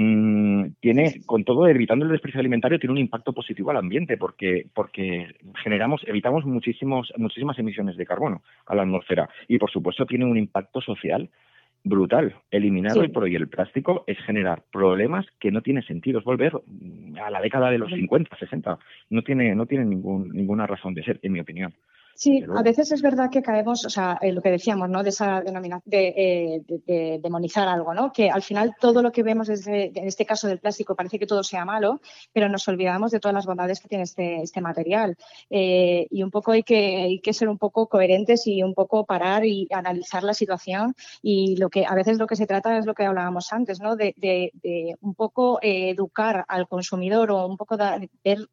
Mm, 0.00 0.74
tiene, 0.78 1.22
con 1.26 1.42
todo, 1.42 1.66
evitando 1.66 2.04
el 2.04 2.12
desperdicio 2.12 2.38
alimentario, 2.38 2.78
tiene 2.78 2.92
un 2.92 2.98
impacto 2.98 3.32
positivo 3.32 3.72
al 3.72 3.78
ambiente 3.78 4.16
porque, 4.16 4.68
porque 4.72 5.34
generamos, 5.64 6.02
evitamos 6.06 6.44
muchísimos, 6.44 7.12
muchísimas 7.16 7.58
emisiones 7.58 7.96
de 7.96 8.06
carbono 8.06 8.42
a 8.66 8.76
la 8.76 8.82
atmósfera 8.82 9.28
y, 9.48 9.58
por 9.58 9.72
supuesto, 9.72 10.06
tiene 10.06 10.24
un 10.24 10.38
impacto 10.38 10.80
social 10.80 11.28
brutal. 11.82 12.36
Eliminar 12.52 12.96
hoy 12.96 13.08
por 13.08 13.24
hoy 13.24 13.34
el 13.34 13.48
plástico 13.48 14.04
es 14.06 14.18
generar 14.20 14.62
problemas 14.70 15.26
que 15.40 15.50
no 15.50 15.62
tiene 15.62 15.82
sentido. 15.82 16.20
Es 16.20 16.24
volver 16.24 16.52
a 17.20 17.30
la 17.30 17.40
década 17.40 17.68
de 17.68 17.78
los 17.78 17.90
50, 17.90 18.36
60. 18.36 18.78
No 19.10 19.22
tiene, 19.22 19.52
no 19.56 19.66
tiene 19.66 19.84
ningún, 19.84 20.28
ninguna 20.28 20.68
razón 20.68 20.94
de 20.94 21.02
ser, 21.02 21.18
en 21.22 21.32
mi 21.32 21.40
opinión. 21.40 21.74
Sí, 22.20 22.44
a 22.52 22.62
veces 22.64 22.90
es 22.90 23.00
verdad 23.00 23.30
que 23.30 23.42
caemos, 23.42 23.84
o 23.84 23.90
sea, 23.90 24.18
lo 24.20 24.42
que 24.42 24.50
decíamos, 24.50 24.88
¿no? 24.90 25.04
De 25.04 25.10
esa 25.10 25.40
denominación, 25.40 25.84
eh, 25.92 26.62
de, 26.66 27.20
demonizar 27.22 27.68
algo, 27.68 27.94
¿no? 27.94 28.12
Que 28.12 28.28
al 28.28 28.42
final 28.42 28.74
todo 28.80 29.02
lo 29.02 29.12
que 29.12 29.22
vemos 29.22 29.46
desde, 29.46 29.96
en 29.96 30.04
este 30.04 30.26
caso 30.26 30.48
del 30.48 30.58
plástico 30.58 30.96
parece 30.96 31.20
que 31.20 31.28
todo 31.28 31.44
sea 31.44 31.64
malo, 31.64 32.00
pero 32.32 32.48
nos 32.48 32.66
olvidamos 32.66 33.12
de 33.12 33.20
todas 33.20 33.36
las 33.36 33.46
bondades 33.46 33.78
que 33.78 33.86
tiene 33.86 34.02
este, 34.02 34.42
este 34.42 34.60
material. 34.60 35.16
Eh, 35.48 36.08
y 36.10 36.24
un 36.24 36.32
poco 36.32 36.50
hay 36.50 36.64
que, 36.64 36.96
hay 36.96 37.20
que 37.20 37.32
ser 37.32 37.48
un 37.48 37.56
poco 37.56 37.86
coherentes 37.88 38.48
y 38.48 38.64
un 38.64 38.74
poco 38.74 39.06
parar 39.06 39.44
y 39.44 39.68
analizar 39.70 40.24
la 40.24 40.34
situación. 40.34 40.96
Y 41.22 41.56
lo 41.56 41.70
que 41.70 41.86
a 41.86 41.94
veces 41.94 42.18
lo 42.18 42.26
que 42.26 42.34
se 42.34 42.48
trata 42.48 42.78
es 42.78 42.84
lo 42.84 42.94
que 42.94 43.04
hablábamos 43.04 43.52
antes, 43.52 43.78
¿no? 43.78 43.94
De, 43.94 44.16
un 45.02 45.14
poco 45.14 45.60
eh, 45.62 45.90
educar 45.90 46.44
al 46.48 46.66
consumidor 46.66 47.30
o 47.30 47.46
un 47.46 47.56
poco 47.56 47.76
de 47.76 48.10
ver 48.24 48.48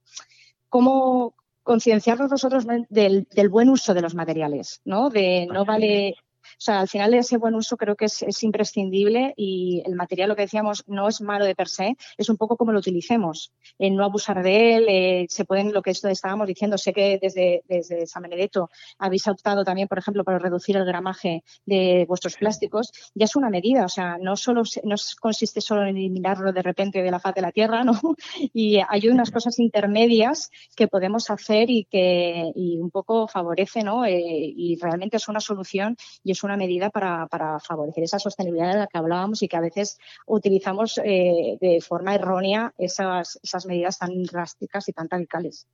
cómo 0.70 1.34
concienciarnos 1.66 2.30
nosotros 2.30 2.66
del, 2.90 3.28
del, 3.30 3.50
buen 3.50 3.70
uso 3.70 3.94
de 3.96 4.02
los 4.02 4.14
materiales, 4.14 4.82
¿no? 4.86 5.10
De 5.10 5.48
no 5.52 5.66
vale 5.66 6.16
sea, 6.58 6.80
al 6.80 6.88
final 6.88 7.14
ese 7.14 7.38
buen 7.38 7.56
uso 7.56 7.78
creo 7.78 7.96
que 7.96 8.06
es, 8.06 8.44
imprescindible 8.44 9.34
y 9.38 9.82
el 9.86 9.96
material, 9.96 10.30
lo 10.30 10.36
que 10.36 10.44
decíamos, 10.44 10.84
no 10.88 11.08
es 11.08 11.22
malo 11.22 11.46
de 11.46 11.56
per 11.56 11.68
se, 11.68 11.96
es 12.18 12.30
un 12.30 12.38
poco 12.38 12.58
como 12.58 12.72
lo 12.72 12.80
utilicemos, 12.80 13.54
en 13.80 13.96
no 13.96 14.04
abusar 14.04 14.44
de 14.44 14.76
él, 14.76 14.86
eh, 14.88 15.26
se 15.30 15.46
pueden, 15.46 15.74
lo 15.74 15.82
que 15.82 15.92
esto 15.92 16.08
estábamos 16.10 16.48
diciendo, 16.48 16.78
sé 16.78 16.94
que 16.94 17.18
desde, 17.22 17.64
desde 17.68 18.08
San 18.08 18.24
Benedetto 18.24 18.70
habéis 19.00 19.28
optado 19.28 19.64
también, 19.64 19.88
por 19.88 19.98
ejemplo, 19.98 20.24
para 20.24 20.40
reducir 20.40 20.78
el 20.78 20.86
gramaje 20.86 21.44
de 21.66 22.06
vuestros 22.08 22.36
plásticos, 22.36 22.92
ya 23.14 23.26
es 23.26 23.36
una 23.36 23.50
medida, 23.50 23.86
o 23.86 23.90
sea, 23.90 24.18
no 24.20 24.36
solo 24.36 24.64
no 24.84 24.96
consiste 25.20 25.62
solo 25.62 25.82
en 25.84 25.98
eliminarlo 25.98 26.52
de 26.52 26.62
repente 26.62 27.02
de 27.02 27.12
la 27.12 27.20
faz 27.20 27.36
de 27.36 27.42
la 27.42 27.52
tierra, 27.52 27.84
¿no? 27.84 27.94
Y 28.54 28.80
hay 28.88 29.08
unas 29.08 29.32
cosas 29.32 29.60
intermedias 29.60 30.50
que 30.76 30.88
podemos 30.88 31.30
hacer 31.30 31.70
y 31.70 31.86
que 31.86 32.52
y 32.56 32.78
un 32.78 32.92
poco 32.92 33.28
favorece, 33.28 33.84
¿no? 33.84 34.06
Eh, 34.06 34.54
y 34.56 34.78
realmente 34.82 35.18
es 35.18 35.28
una 35.28 35.40
solución 35.40 35.96
y 36.24 36.32
es 36.32 36.44
una 36.46 36.58
medida 36.58 36.90
para, 36.90 37.28
favorecer 37.60 38.04
esa 38.04 38.20
sostenibilidad 38.20 38.74
de 38.74 38.80
la 38.80 38.88
que 38.88 38.98
hablábamos 38.98 39.42
y 39.44 39.48
que 39.48 39.58
a 39.58 39.62
veces 39.62 40.00
utilizamos 40.26 41.00
eh, 41.04 41.58
de 41.60 41.82
forma 41.82 42.16
errónea 42.16 42.74
esas, 42.78 43.40
esas 43.44 43.66
medidas 43.66 44.00
tan 44.00 44.24
drásticas 44.24 44.88
y 44.90 44.94
tan 44.94 45.10
radicales. 45.10 45.68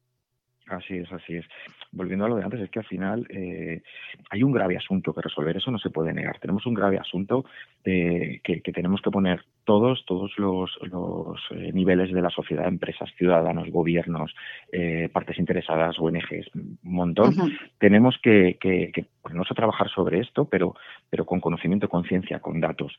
Así 0.72 0.98
es, 0.98 1.12
así 1.12 1.36
es. 1.36 1.46
Volviendo 1.92 2.26
a 2.26 2.30
lo 2.30 2.38
de 2.38 2.44
antes, 2.44 2.62
es 2.62 2.70
que 2.70 2.80
al 2.80 2.86
final 2.86 3.28
eh, 3.30 3.82
hay 4.30 4.44
un 4.44 4.52
grave 4.52 4.78
asunto 4.78 5.14
que 5.14 5.22
resolver, 5.22 5.58
eso 5.58 5.72
no 5.72 5.80
se 5.80 5.90
puede 5.90 6.14
negar. 6.14 6.40
Tenemos 6.40 6.66
un 6.66 6.74
grave 6.74 6.98
asunto 6.98 7.46
que, 7.84 8.42
que, 8.44 8.72
tenemos 8.72 9.02
que 9.02 9.12
poner 9.12 9.44
todos, 9.72 10.04
todos 10.06 10.32
los, 10.38 10.70
los 10.92 11.40
eh, 11.52 11.72
niveles 11.72 12.12
de 12.12 12.22
la 12.22 12.30
sociedad, 12.30 12.68
empresas, 12.68 13.10
ciudadanos, 13.18 13.70
gobiernos, 13.70 14.36
eh, 14.70 15.08
partes 15.14 15.40
interesadas, 15.40 15.98
ONGs, 15.98 16.54
un 16.56 16.78
montón. 16.84 17.34
Tenemos 17.80 18.18
que, 18.22 18.58
que, 18.60 19.06
ponernos 19.22 19.50
a 19.50 19.56
trabajar 19.56 19.88
sobre 19.90 20.20
esto, 20.20 20.44
pero, 20.44 20.76
pero 21.10 21.26
con 21.26 21.40
conocimiento, 21.40 21.88
conciencia, 21.88 22.40
con 22.40 22.60
datos. 22.60 22.98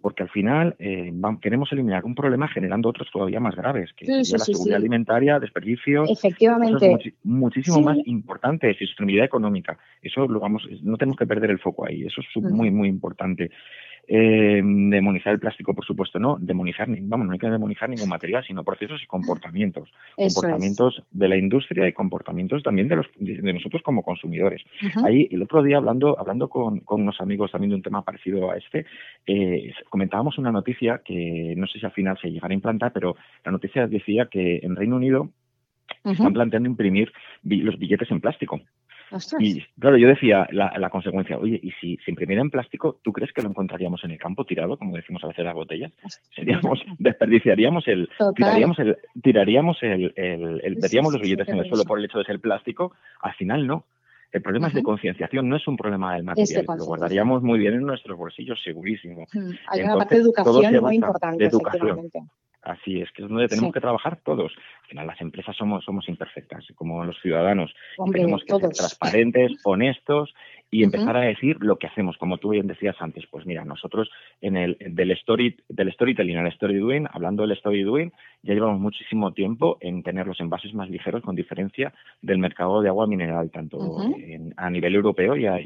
porque 0.00 0.22
al 0.22 0.30
final 0.30 0.74
queremos 1.42 1.70
eliminar 1.70 2.06
un 2.06 2.14
problema 2.14 2.48
generando 2.48 2.88
otros 2.88 3.10
todavía 3.12 3.40
más 3.40 3.54
graves, 3.54 3.92
que 3.94 4.06
la 4.06 4.24
seguridad 4.24 4.78
alimentaria, 4.78 5.38
desperdicios. 5.38 6.10
Efectivamente 6.10 7.12
muchísimo 7.24 7.82
más 7.82 7.98
importante, 8.06 8.70
y 8.70 8.86
sostenibilidad 8.86 9.26
económica. 9.26 9.78
Eso 10.00 10.26
lo 10.26 10.40
vamos, 10.40 10.66
no 10.82 10.96
tenemos 10.96 11.18
que 11.18 11.26
perder 11.26 11.50
el 11.50 11.58
foco 11.58 11.86
ahí, 11.86 12.04
eso 12.04 12.22
es 12.22 12.42
muy, 12.42 12.70
muy 12.70 12.88
importante. 12.88 13.50
Eh, 14.06 14.60
demonizar 14.62 15.32
el 15.32 15.38
plástico, 15.38 15.74
por 15.74 15.84
supuesto, 15.84 16.18
no. 16.18 16.36
Demonizar, 16.40 16.88
vamos, 16.88 17.26
no 17.26 17.32
hay 17.32 17.38
que 17.38 17.48
demonizar 17.48 17.88
ningún 17.88 18.08
material, 18.08 18.44
sino 18.44 18.64
procesos 18.64 19.02
y 19.02 19.06
comportamientos. 19.06 19.88
comportamientos 20.16 21.02
de 21.10 21.28
la 21.28 21.36
industria 21.36 21.86
y 21.86 21.92
comportamientos 21.92 22.62
también 22.62 22.88
de, 22.88 22.96
los, 22.96 23.06
de 23.16 23.52
nosotros 23.52 23.82
como 23.82 24.02
consumidores. 24.02 24.62
Ahí, 25.04 25.28
el 25.30 25.42
otro 25.42 25.62
día, 25.62 25.76
hablando, 25.76 26.18
hablando 26.18 26.48
con, 26.48 26.82
unos 26.88 27.20
amigos 27.20 27.52
también 27.52 27.70
de 27.70 27.76
un 27.76 27.82
tema 27.82 28.02
parecido 28.02 28.50
a 28.50 28.56
este, 28.56 28.86
eh, 29.26 29.72
comentábamos 29.88 30.38
una 30.38 30.52
noticia 30.52 31.02
que 31.04 31.54
no 31.56 31.66
sé 31.66 31.78
si 31.78 31.86
al 31.86 31.92
final 31.92 32.18
se 32.20 32.30
llegará 32.30 32.52
a 32.52 32.54
implantar, 32.54 32.92
pero 32.92 33.16
la 33.44 33.52
noticia 33.52 33.86
decía 33.86 34.26
que 34.26 34.60
en 34.62 34.76
Reino 34.76 34.96
Unido 34.96 35.30
están 36.04 36.32
planteando 36.32 36.68
imprimir 36.68 37.12
los 37.42 37.78
billetes 37.78 38.10
en 38.10 38.20
plástico. 38.20 38.60
Y 39.38 39.62
claro, 39.78 39.96
yo 39.96 40.08
decía 40.08 40.46
la, 40.52 40.90
consecuencia, 40.90 41.38
oye, 41.38 41.60
y 41.62 41.70
si 41.80 41.96
se 42.04 42.10
imprimiera 42.10 42.42
en 42.42 42.50
plástico, 42.50 42.98
¿tú 43.02 43.12
crees 43.12 43.32
que 43.32 43.42
lo 43.42 43.48
encontraríamos 43.48 44.02
en 44.04 44.12
el 44.12 44.18
campo 44.18 44.44
tirado, 44.44 44.76
como 44.76 44.96
decimos 44.96 45.22
a 45.24 45.28
veces 45.28 45.44
las 45.44 45.54
botellas? 45.54 45.92
Seríamos, 46.34 46.80
desperdiciaríamos 46.98 47.86
el, 47.88 48.08
tiraríamos 48.36 48.78
el, 48.78 48.96
tiraríamos 49.22 49.82
el, 49.82 50.12
el, 50.16 50.74
los 50.74 51.20
billetes 51.20 51.48
en 51.48 51.58
el 51.58 51.68
suelo 51.68 51.84
por 51.84 51.98
el 51.98 52.04
hecho 52.04 52.18
de 52.18 52.24
ser 52.24 52.40
plástico. 52.40 52.92
Al 53.20 53.34
final 53.34 53.66
no. 53.66 53.84
El 54.32 54.42
problema 54.42 54.68
es 54.68 54.74
de 54.74 54.82
concienciación, 54.82 55.48
no 55.48 55.56
es 55.56 55.66
un 55.66 55.76
problema 55.76 56.14
del 56.14 56.22
material. 56.22 56.64
Lo 56.78 56.84
guardaríamos 56.84 57.42
muy 57.42 57.58
bien 57.58 57.74
en 57.74 57.82
nuestros 57.82 58.16
bolsillos, 58.16 58.62
segurísimo. 58.62 59.26
Hay 59.68 59.82
una 59.82 59.96
parte 59.96 60.14
de 60.16 60.20
educación 60.20 60.82
muy 60.82 60.96
importante, 60.96 61.46
educación. 61.46 62.10
Así 62.62 63.00
es, 63.00 63.10
que 63.12 63.22
es 63.22 63.28
donde 63.28 63.48
tenemos 63.48 63.72
que 63.72 63.80
trabajar 63.80 64.18
todos. 64.22 64.52
Al 64.82 64.88
final, 64.88 65.06
las 65.06 65.20
empresas 65.20 65.56
somos, 65.56 65.82
somos 65.84 66.08
imperfectas, 66.08 66.66
como 66.74 67.04
los 67.04 67.18
ciudadanos. 67.20 67.74
tenemos 68.12 68.42
que 68.44 68.54
ser 68.54 68.70
transparentes, 68.70 69.52
honestos 69.64 70.34
y 70.70 70.84
empezar 70.84 71.16
a 71.16 71.20
decir 71.20 71.56
lo 71.60 71.76
que 71.76 71.88
hacemos, 71.88 72.16
como 72.16 72.38
tú 72.38 72.50
bien 72.50 72.66
decías 72.66 72.96
antes. 73.00 73.24
Pues 73.30 73.44
mira, 73.44 73.64
nosotros 73.64 74.08
en 74.40 74.56
el 74.56 74.76
del 74.78 75.10
story 75.12 75.56
del 75.68 75.92
storytelling 75.92 76.36
al 76.36 76.46
story 76.48 76.78
doing, 76.78 77.06
hablando 77.10 77.42
del 77.42 77.52
story 77.52 77.82
doing, 77.82 78.12
ya 78.42 78.54
llevamos 78.54 78.80
muchísimo 78.80 79.32
tiempo 79.32 79.78
en 79.80 80.02
tener 80.02 80.26
los 80.26 80.40
envases 80.40 80.72
más 80.72 80.88
ligeros 80.88 81.22
con 81.22 81.34
diferencia 81.34 81.92
del 82.22 82.38
mercado 82.38 82.82
de 82.82 82.88
agua 82.88 83.06
mineral, 83.06 83.50
tanto 83.50 83.78
a 84.56 84.70
nivel 84.70 84.94
europeo 84.94 85.36
y 85.36 85.46
a, 85.46 85.58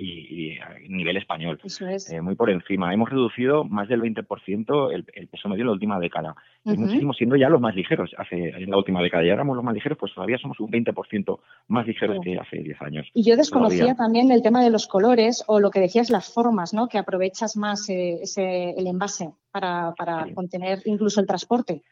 nivel 0.88 1.16
español. 1.16 1.60
Eso 1.62 1.86
es. 1.86 2.10
Eh, 2.10 2.20
muy 2.20 2.34
por 2.34 2.50
encima. 2.50 2.92
Hemos 2.92 3.10
reducido 3.10 3.64
más 3.64 3.88
del 3.88 4.00
20% 4.00 4.92
el, 4.92 5.04
el 5.14 5.28
peso 5.28 5.48
medio 5.48 5.62
en 5.62 5.66
la 5.66 5.72
última 5.72 6.00
década 6.00 6.34
muchísimo 6.64 7.12
siendo 7.12 7.36
ya 7.36 7.48
los 7.48 7.60
más 7.60 7.74
ligeros. 7.74 8.10
Hace 8.18 8.48
en 8.48 8.70
la 8.70 8.76
última 8.76 9.02
década 9.02 9.24
ya 9.24 9.32
éramos 9.32 9.56
los 9.56 9.64
más 9.64 9.74
ligeros, 9.74 9.98
pues 9.98 10.14
todavía 10.14 10.38
somos 10.38 10.58
un 10.60 10.70
20% 10.70 11.38
más 11.68 11.86
ligeros 11.86 12.18
que 12.22 12.38
hace 12.38 12.58
10 12.58 12.82
años. 12.82 13.06
Y 13.14 13.22
yo 13.24 13.36
desconocía 13.36 13.94
también 13.94 14.30
el 14.30 14.42
tema 14.42 14.62
de 14.62 14.70
los 14.70 14.86
colores 14.94 15.42
o 15.48 15.58
lo 15.58 15.72
que 15.72 15.80
decías, 15.80 16.08
las 16.08 16.32
formas, 16.32 16.72
¿no? 16.72 16.86
Que 16.86 16.98
aprovechas 16.98 17.56
más 17.56 17.90
eh, 17.90 18.20
ese, 18.22 18.70
el 18.78 18.86
envase 18.86 19.32
para, 19.50 19.92
para 19.98 20.32
contener 20.32 20.82
incluso 20.84 21.20
el 21.20 21.26
transporte. 21.26 21.82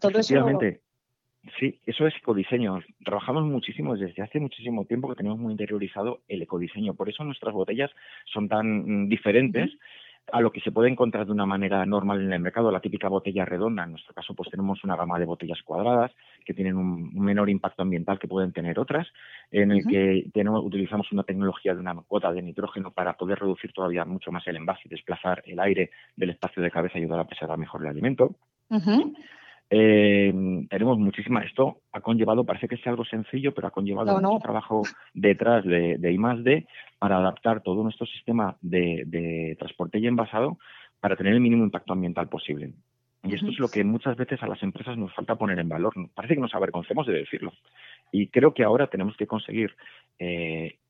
Todo 0.00 0.18
eso. 0.18 0.34
Sí, 1.60 1.78
eso 1.86 2.06
es 2.08 2.16
ecodiseño. 2.16 2.80
Trabajamos 3.04 3.44
muchísimo 3.44 3.96
desde 3.96 4.22
hace 4.22 4.40
muchísimo 4.40 4.84
tiempo 4.86 5.08
que 5.08 5.14
tenemos 5.14 5.38
muy 5.38 5.52
interiorizado 5.52 6.22
el 6.26 6.42
ecodiseño. 6.42 6.94
Por 6.94 7.08
eso 7.08 7.22
nuestras 7.22 7.54
botellas 7.54 7.92
son 8.32 8.48
tan 8.48 9.04
mm, 9.04 9.08
diferentes 9.08 9.70
a 10.30 10.40
lo 10.40 10.52
que 10.52 10.60
se 10.60 10.70
puede 10.70 10.88
encontrar 10.88 11.26
de 11.26 11.32
una 11.32 11.46
manera 11.46 11.84
normal 11.84 12.20
en 12.22 12.32
el 12.32 12.40
mercado, 12.40 12.70
la 12.70 12.80
típica 12.80 13.08
botella 13.08 13.44
redonda. 13.44 13.84
En 13.84 13.90
nuestro 13.90 14.14
caso, 14.14 14.34
pues 14.34 14.50
tenemos 14.50 14.82
una 14.84 14.96
gama 14.96 15.18
de 15.18 15.24
botellas 15.24 15.60
cuadradas 15.62 16.12
que 16.44 16.54
tienen 16.54 16.76
un, 16.76 17.12
menor 17.14 17.50
impacto 17.50 17.82
ambiental 17.82 18.18
que 18.18 18.28
pueden 18.28 18.52
tener 18.52 18.78
otras, 18.78 19.06
en 19.50 19.72
el 19.72 19.84
que 19.86 20.30
tenemos, 20.32 20.64
utilizamos 20.64 21.10
una 21.12 21.24
tecnología 21.24 21.74
de 21.74 21.80
una 21.80 21.94
cuota 22.06 22.32
de 22.32 22.42
nitrógeno 22.42 22.92
para 22.92 23.14
poder 23.16 23.40
reducir 23.40 23.72
todavía 23.72 24.04
mucho 24.04 24.30
más 24.32 24.46
el 24.46 24.56
envase 24.56 24.82
y 24.84 24.88
desplazar 24.88 25.42
el 25.46 25.58
aire 25.60 25.90
del 26.16 26.30
espacio 26.30 26.62
de 26.62 26.70
cabeza 26.70 26.98
y 26.98 27.02
ayudar 27.02 27.20
a 27.20 27.26
preservar 27.26 27.58
mejor 27.58 27.82
el 27.82 27.88
alimento. 27.88 28.36
Eh, 29.74 30.30
tenemos 30.68 30.98
muchísima. 30.98 31.42
Esto 31.42 31.78
ha 31.92 32.02
conllevado, 32.02 32.44
parece 32.44 32.68
que 32.68 32.74
es 32.74 32.86
algo 32.86 33.06
sencillo, 33.06 33.54
pero 33.54 33.68
ha 33.68 33.70
conllevado 33.70 34.20
mucho 34.20 34.42
trabajo 34.42 34.82
detrás 35.14 35.64
de, 35.64 35.96
de 35.96 36.12
I+D 36.12 36.66
para 36.98 37.16
adaptar 37.16 37.62
todo 37.62 37.82
nuestro 37.82 38.04
sistema 38.04 38.54
de, 38.60 39.56
transporte 39.58 39.98
y 39.98 40.06
envasado 40.06 40.58
para 41.00 41.16
tener 41.16 41.32
el 41.32 41.40
mínimo 41.40 41.64
impacto 41.64 41.94
ambiental 41.94 42.28
posible. 42.28 42.74
Y 43.22 43.34
esto 43.34 43.48
es 43.48 43.58
lo 43.58 43.68
que 43.68 43.82
muchas 43.82 44.14
veces 44.14 44.42
a 44.42 44.46
las 44.46 44.62
empresas 44.62 44.98
nos 44.98 45.14
falta 45.14 45.36
poner 45.36 45.58
en 45.58 45.70
valor. 45.70 45.94
Parece 46.14 46.34
que 46.34 46.40
nos 46.42 46.54
avergoncemos 46.54 47.06
de 47.06 47.14
decirlo. 47.14 47.52
Y 48.10 48.28
creo 48.28 48.52
que 48.52 48.64
ahora 48.64 48.88
tenemos 48.88 49.16
que 49.16 49.26
conseguir 49.26 49.74
eh, 50.18 50.80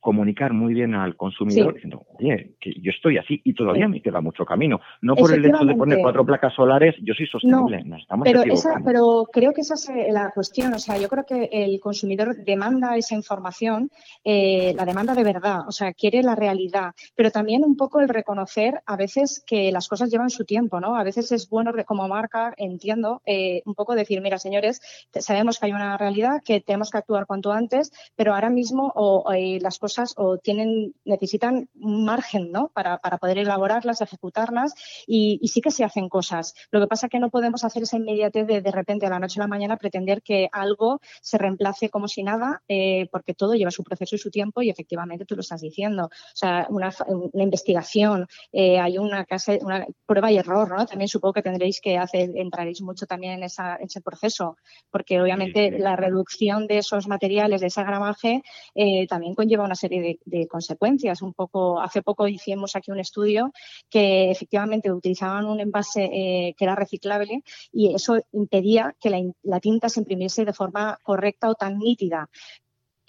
comunicar 0.00 0.52
muy 0.52 0.74
bien 0.74 0.94
al 0.94 1.16
consumidor 1.16 1.74
diciendo, 1.74 2.06
oye, 2.18 2.54
que 2.60 2.72
yo 2.80 2.90
estoy 2.90 3.18
así 3.18 3.40
y 3.44 3.54
todavía 3.54 3.88
me 3.88 4.02
queda 4.02 4.20
mucho 4.20 4.44
camino. 4.44 4.80
No 5.02 5.14
por 5.14 5.32
el 5.32 5.44
hecho 5.44 5.64
de 5.64 5.74
poner 5.74 5.98
cuatro 6.00 6.24
placas 6.24 6.54
solares, 6.54 6.94
yo 7.02 7.14
soy 7.14 7.26
sostenible. 7.26 7.82
No, 7.84 7.96
estamos 7.96 8.24
pero, 8.24 8.42
pero 8.84 9.26
creo 9.32 9.52
que 9.52 9.62
esa 9.62 9.74
es 9.74 9.88
eh, 9.88 10.08
la 10.10 10.30
cuestión. 10.30 10.72
O 10.74 10.78
sea, 10.78 10.98
yo 10.98 11.08
creo 11.08 11.24
que 11.24 11.48
el 11.52 11.80
consumidor 11.80 12.36
demanda 12.44 12.96
esa 12.96 13.14
información, 13.14 13.90
eh, 14.24 14.72
la 14.76 14.84
demanda 14.84 15.14
de 15.14 15.24
verdad, 15.24 15.66
o 15.66 15.72
sea, 15.72 15.92
quiere 15.92 16.22
la 16.22 16.34
realidad, 16.34 16.92
pero 17.14 17.30
también 17.30 17.64
un 17.64 17.76
poco 17.76 18.00
el 18.00 18.08
reconocer 18.08 18.80
a 18.86 18.96
veces 18.96 19.42
que 19.46 19.72
las 19.72 19.88
cosas 19.88 20.10
llevan 20.10 20.30
su 20.30 20.44
tiempo, 20.44 20.80
¿no? 20.80 20.96
A 20.96 21.04
veces 21.04 21.32
es 21.32 21.48
bueno 21.48 21.72
como 21.86 22.08
marca, 22.08 22.54
entiendo, 22.56 23.22
un 23.64 23.74
poco 23.74 23.94
decir, 23.94 24.20
mira, 24.20 24.38
señores, 24.38 24.80
sabemos 25.12 25.58
que 25.58 25.66
hay 25.66 25.72
una 25.72 25.96
realidad, 25.96 26.42
que 26.44 26.60
tenemos 26.60 26.90
que 26.90 26.98
actuar 26.98 27.26
cuanto 27.26 27.52
antes, 27.52 27.92
pero 28.16 28.34
ahora 28.34 28.50
mismo 28.50 28.92
o 28.94 29.30
las 29.60 29.78
cosas 29.78 30.14
o 30.16 30.38
tienen, 30.38 30.94
necesitan 31.04 31.68
un 31.74 32.04
margen 32.04 32.52
¿no? 32.52 32.70
para, 32.74 32.98
para 32.98 33.18
poder 33.18 33.38
elaborarlas, 33.38 34.00
ejecutarlas 34.00 34.74
y, 35.06 35.38
y, 35.42 35.48
sí 35.48 35.60
que 35.60 35.70
se 35.70 35.84
hacen 35.84 36.08
cosas. 36.08 36.54
Lo 36.70 36.80
que 36.80 36.86
pasa 36.86 37.06
es 37.06 37.10
que 37.10 37.18
no 37.18 37.30
podemos 37.30 37.64
hacer 37.64 37.82
esa 37.82 37.96
inmediatez 37.96 38.46
de 38.46 38.60
de 38.60 38.70
repente 38.70 39.06
a 39.06 39.10
la 39.10 39.18
noche 39.18 39.40
a 39.40 39.44
la 39.44 39.48
mañana 39.48 39.76
pretender 39.76 40.22
que 40.22 40.48
algo 40.52 41.00
se 41.20 41.38
reemplace 41.38 41.90
como 41.90 42.08
si 42.08 42.22
nada, 42.22 42.62
eh, 42.68 43.08
porque 43.10 43.34
todo 43.34 43.54
lleva 43.54 43.70
su 43.70 43.84
proceso 43.84 44.16
y 44.16 44.18
su 44.18 44.30
tiempo 44.30 44.62
y 44.62 44.70
efectivamente 44.70 45.24
tú 45.24 45.34
lo 45.34 45.40
estás 45.40 45.60
diciendo. 45.60 46.06
O 46.06 46.36
sea, 46.36 46.66
una, 46.70 46.90
una 47.08 47.42
investigación, 47.42 48.26
eh, 48.52 48.78
hay 48.78 48.98
una, 48.98 49.26
una 49.60 49.86
prueba 50.06 50.32
y 50.32 50.38
error, 50.38 50.68
¿no? 50.68 50.86
También 50.86 51.08
supongo 51.08 51.34
que 51.34 51.42
tendréis 51.42 51.80
que 51.80 51.98
hacer, 51.98 52.30
entraréis 52.34 52.80
mucho 52.82 53.06
también 53.06 53.34
en, 53.34 53.42
esa, 53.44 53.76
en 53.76 53.86
ese 53.86 54.00
proceso, 54.00 54.56
porque 54.90 55.20
obviamente 55.20 55.70
la 55.78 55.96
reducción 55.96 56.66
de 56.66 56.78
esos 56.78 57.08
materiales, 57.08 57.60
de 57.60 57.68
ese 57.68 57.82
gramaje, 57.82 58.42
eh, 58.74 59.06
también 59.06 59.29
conlleva 59.34 59.64
una 59.64 59.74
serie 59.74 60.18
de, 60.24 60.46
consecuencias. 60.48 61.22
Un 61.22 61.34
poco, 61.34 61.80
hace 61.80 62.02
poco 62.02 62.28
hicimos 62.28 62.76
aquí 62.76 62.90
un 62.90 63.00
estudio 63.00 63.52
que 63.88 64.30
efectivamente 64.30 64.92
utilizaban 64.92 65.46
un 65.46 65.60
envase 65.60 66.04
eh, 66.04 66.54
que 66.56 66.64
era 66.64 66.74
reciclable 66.74 67.42
y 67.72 67.94
eso 67.94 68.18
impedía 68.32 68.94
que 69.00 69.32
la 69.42 69.60
tinta 69.60 69.88
se 69.88 70.00
imprimiese 70.00 70.44
de 70.44 70.52
forma 70.52 70.98
correcta 71.02 71.48
o 71.48 71.54
tan 71.54 71.78
nítida 71.78 72.28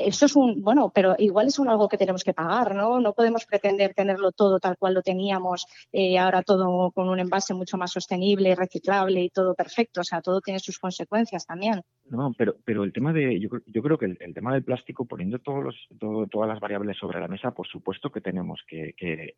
eso 0.05 0.25
es 0.25 0.35
un, 0.35 0.61
bueno, 0.61 0.91
pero 0.93 1.15
igual 1.17 1.47
es 1.47 1.59
un 1.59 1.69
algo 1.69 1.87
que 1.87 1.97
tenemos 1.97 2.23
que 2.23 2.33
pagar, 2.33 2.75
¿no? 2.75 2.99
No 2.99 3.13
podemos 3.13 3.45
pretender 3.45 3.93
tenerlo 3.93 4.31
todo 4.31 4.59
tal 4.59 4.77
cual 4.77 4.93
lo 4.93 5.01
teníamos, 5.01 5.65
eh, 5.91 6.17
ahora 6.17 6.43
todo 6.43 6.91
con 6.91 7.09
un 7.09 7.19
envase 7.19 7.53
mucho 7.53 7.77
más 7.77 7.91
sostenible, 7.91 8.55
reciclable 8.55 9.21
y 9.21 9.29
todo 9.29 9.55
perfecto, 9.55 10.01
o 10.01 10.03
sea, 10.03 10.21
todo 10.21 10.41
tiene 10.41 10.59
sus 10.59 10.79
consecuencias 10.79 11.45
también. 11.45 11.81
No, 12.09 12.33
pero, 12.37 12.55
pero 12.65 12.83
el 12.83 12.93
tema 12.93 13.13
de, 13.13 13.39
yo, 13.39 13.49
yo 13.65 13.81
creo 13.81 13.97
que 13.97 14.05
el, 14.05 14.17
el, 14.19 14.33
tema 14.33 14.53
del 14.53 14.63
plástico, 14.63 15.05
poniendo 15.05 15.39
todos 15.39 15.63
los, 15.63 15.75
todo, 15.99 16.27
todas 16.27 16.49
las 16.49 16.59
variables 16.59 16.97
sobre 16.97 17.19
la 17.19 17.27
mesa, 17.27 17.51
por 17.51 17.67
supuesto 17.67 18.11
que 18.11 18.21
tenemos 18.21 18.61
que, 18.67 18.93
que 18.97 19.33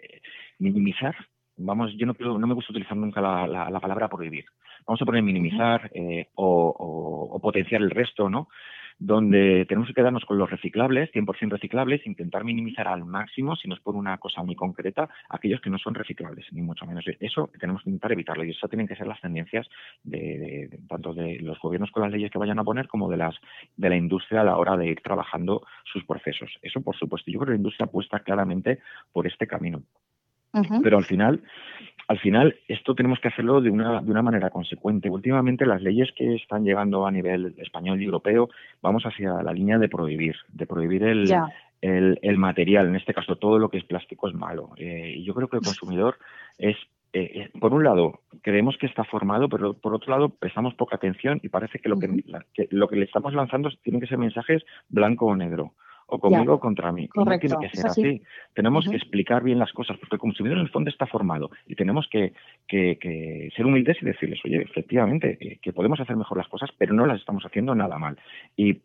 minimizar 0.60 1.16
vamos, 1.58 1.92
yo 1.98 2.06
no, 2.06 2.14
no 2.40 2.48
me 2.48 2.54
gusta 2.54 2.72
utilizar 2.72 2.98
nunca 2.98 3.22
la, 3.22 3.48
la, 3.48 3.70
la, 3.70 3.80
palabra 3.80 4.10
prohibir. 4.10 4.46
Vamos 4.86 5.02
a 5.02 5.06
poner 5.06 5.24
minimizar 5.24 5.92
eh, 5.94 6.28
o, 6.36 6.46
o, 6.46 7.36
o, 7.36 7.40
potenciar 7.40 7.82
el 7.82 7.92
resto, 7.92 8.30
¿no? 8.30 8.48
Donde 9.06 9.66
tenemos 9.68 9.90
que 9.90 9.94
quedarnos 9.94 10.24
con 10.24 10.38
los 10.38 10.50
reciclables, 10.50 11.12
100% 11.12 11.52
reciclables, 11.52 12.08
intentar 12.08 12.46
minimizar 12.46 12.88
al 12.88 13.04
máximo, 13.04 13.56
si 13.58 13.68
no 13.68 13.76
es 13.76 13.82
por 13.82 13.96
una 13.96 14.18
cosa 14.18 14.44
muy 14.44 14.56
concreta, 14.56 15.10
aquellos 15.28 15.60
que 15.60 15.70
no 15.70 15.78
son 15.78 15.94
reciclables, 15.94 16.46
ni 16.54 16.62
mucho 16.62 16.86
menos. 16.86 17.04
Eso 17.20 17.50
tenemos 17.60 17.84
que 17.84 17.90
intentar 17.90 18.14
evitarlo 18.14 18.46
y 18.46 18.52
eso 18.52 18.70
tienen 18.70 18.88
que 18.88 18.96
ser 18.96 19.08
las 19.08 19.20
tendencias 19.20 19.68
de, 20.04 20.20
de, 20.20 20.68
de, 20.70 20.80
tanto 20.88 21.14
de 21.14 21.40
los 21.42 21.60
gobiernos 21.60 21.92
con 21.92 22.04
las 22.04 22.14
leyes 22.14 22.32
que 22.32 22.38
vayan 22.38 22.60
a 22.60 22.64
poner 22.64 22.88
como 22.88 23.10
de 23.10 23.18
las 23.18 23.36
de 23.76 23.90
la 23.90 23.98
industria 23.98 24.42
a 24.42 24.46
la 24.46 24.56
hora 24.56 24.78
de 24.78 24.88
ir 24.88 25.02
trabajando 25.02 25.66
sus 25.84 26.06
procesos. 26.06 26.58
Eso, 26.62 26.82
por 26.82 26.96
supuesto. 26.96 27.30
Yo 27.30 27.40
creo 27.40 27.48
que 27.48 27.54
la 27.54 27.58
industria 27.58 27.88
apuesta 27.88 28.22
claramente 28.22 28.80
por 29.12 29.28
este 29.28 29.48
camino. 29.48 29.84
Pero 30.84 30.98
al 30.98 31.04
final, 31.04 31.42
al 32.14 32.20
final, 32.20 32.56
esto 32.68 32.94
tenemos 32.94 33.20
que 33.20 33.30
hacerlo 33.30 33.60
de 33.60 33.72
una, 33.72 34.00
de 34.00 34.12
una 34.12 34.22
manera 34.22 34.52
consecuente. 34.52 35.10
Últimamente, 35.10 35.66
las 35.66 35.82
leyes 35.82 36.12
que 36.16 36.36
están 36.36 36.64
llegando 36.64 37.08
a 37.08 37.12
nivel 37.12 37.56
español 37.58 38.00
y 38.00 38.06
europeo, 38.06 38.50
vamos 38.84 39.04
hacia 39.04 39.42
la 39.42 39.52
línea 39.52 39.80
de 39.80 39.90
prohibir, 39.90 40.36
de 40.50 40.68
prohibir 40.68 41.04
el, 41.04 41.26
yeah. 41.26 41.48
el, 41.82 42.20
el, 42.22 42.38
material. 42.38 42.86
En 42.86 42.96
este 42.96 43.16
caso, 43.16 43.38
todo 43.38 43.58
lo 43.58 43.70
que 43.70 43.80
es 43.80 43.84
plástico 43.84 44.28
es 44.28 44.36
malo. 44.36 44.70
Eh, 44.78 45.16
y 45.18 45.24
yo 45.24 45.34
creo 45.34 45.48
que 45.48 45.58
el 45.58 45.64
consumidor 45.64 46.18
es 46.60 46.78
eh, 47.14 47.50
por 47.60 47.74
un 47.74 47.84
lado, 47.84 48.22
creemos 48.44 48.78
que 48.78 48.86
está 48.86 49.04
formado, 49.04 49.50
pero 49.50 49.74
por 49.74 49.96
otro 49.96 50.12
lado, 50.12 50.30
prestamos 50.30 50.76
poca 50.76 50.98
atención 50.98 51.40
y 51.42 51.50
parece 51.50 51.80
que 51.80 51.90
lo 51.90 51.98
que, 51.98 52.24
la, 52.28 52.46
que, 52.54 52.68
lo 52.70 52.88
que 52.88 52.96
le 52.96 53.06
estamos 53.06 53.34
lanzando 53.34 53.72
tienen 53.82 54.02
que 54.02 54.08
ser 54.08 54.20
mensajes 54.20 54.64
blanco 54.90 55.26
o 55.26 55.36
negro 55.36 55.74
o 56.14 56.20
conmigo 56.20 56.54
o 56.54 56.60
contra 56.60 56.92
mí. 56.92 57.08
Correcto. 57.08 57.48
No 57.48 57.60
tiene 57.60 57.72
que 57.72 57.78
ser 57.78 57.88
así. 57.88 58.02
así. 58.02 58.22
Tenemos 58.54 58.86
uh 58.86 58.88
-huh. 58.88 58.92
que 58.92 58.98
explicar 58.98 59.44
bien 59.44 59.60
las 59.60 59.74
cosas, 59.74 59.98
porque 59.98 60.16
el 60.16 60.20
consumidor 60.20 60.58
en 60.58 60.66
el 60.66 60.70
fondo 60.70 60.90
está 60.90 61.06
formado 61.08 61.50
y 61.68 61.76
tenemos 61.76 62.08
que, 62.08 62.34
que, 62.68 62.98
que 63.02 63.50
ser 63.56 63.66
humildes 63.66 63.98
y 64.02 64.06
decirles, 64.06 64.40
oye, 64.46 64.62
efectivamente, 64.62 65.38
eh, 65.40 65.58
que 65.62 65.74
podemos 65.74 66.00
hacer 66.00 66.16
mejor 66.16 66.38
las 66.38 66.48
cosas, 66.48 66.70
pero 66.78 66.94
no 66.94 67.06
las 67.06 67.20
estamos 67.20 67.44
haciendo 67.46 67.74
nada 67.76 67.98
mal. 67.98 68.18
Y 68.56 68.82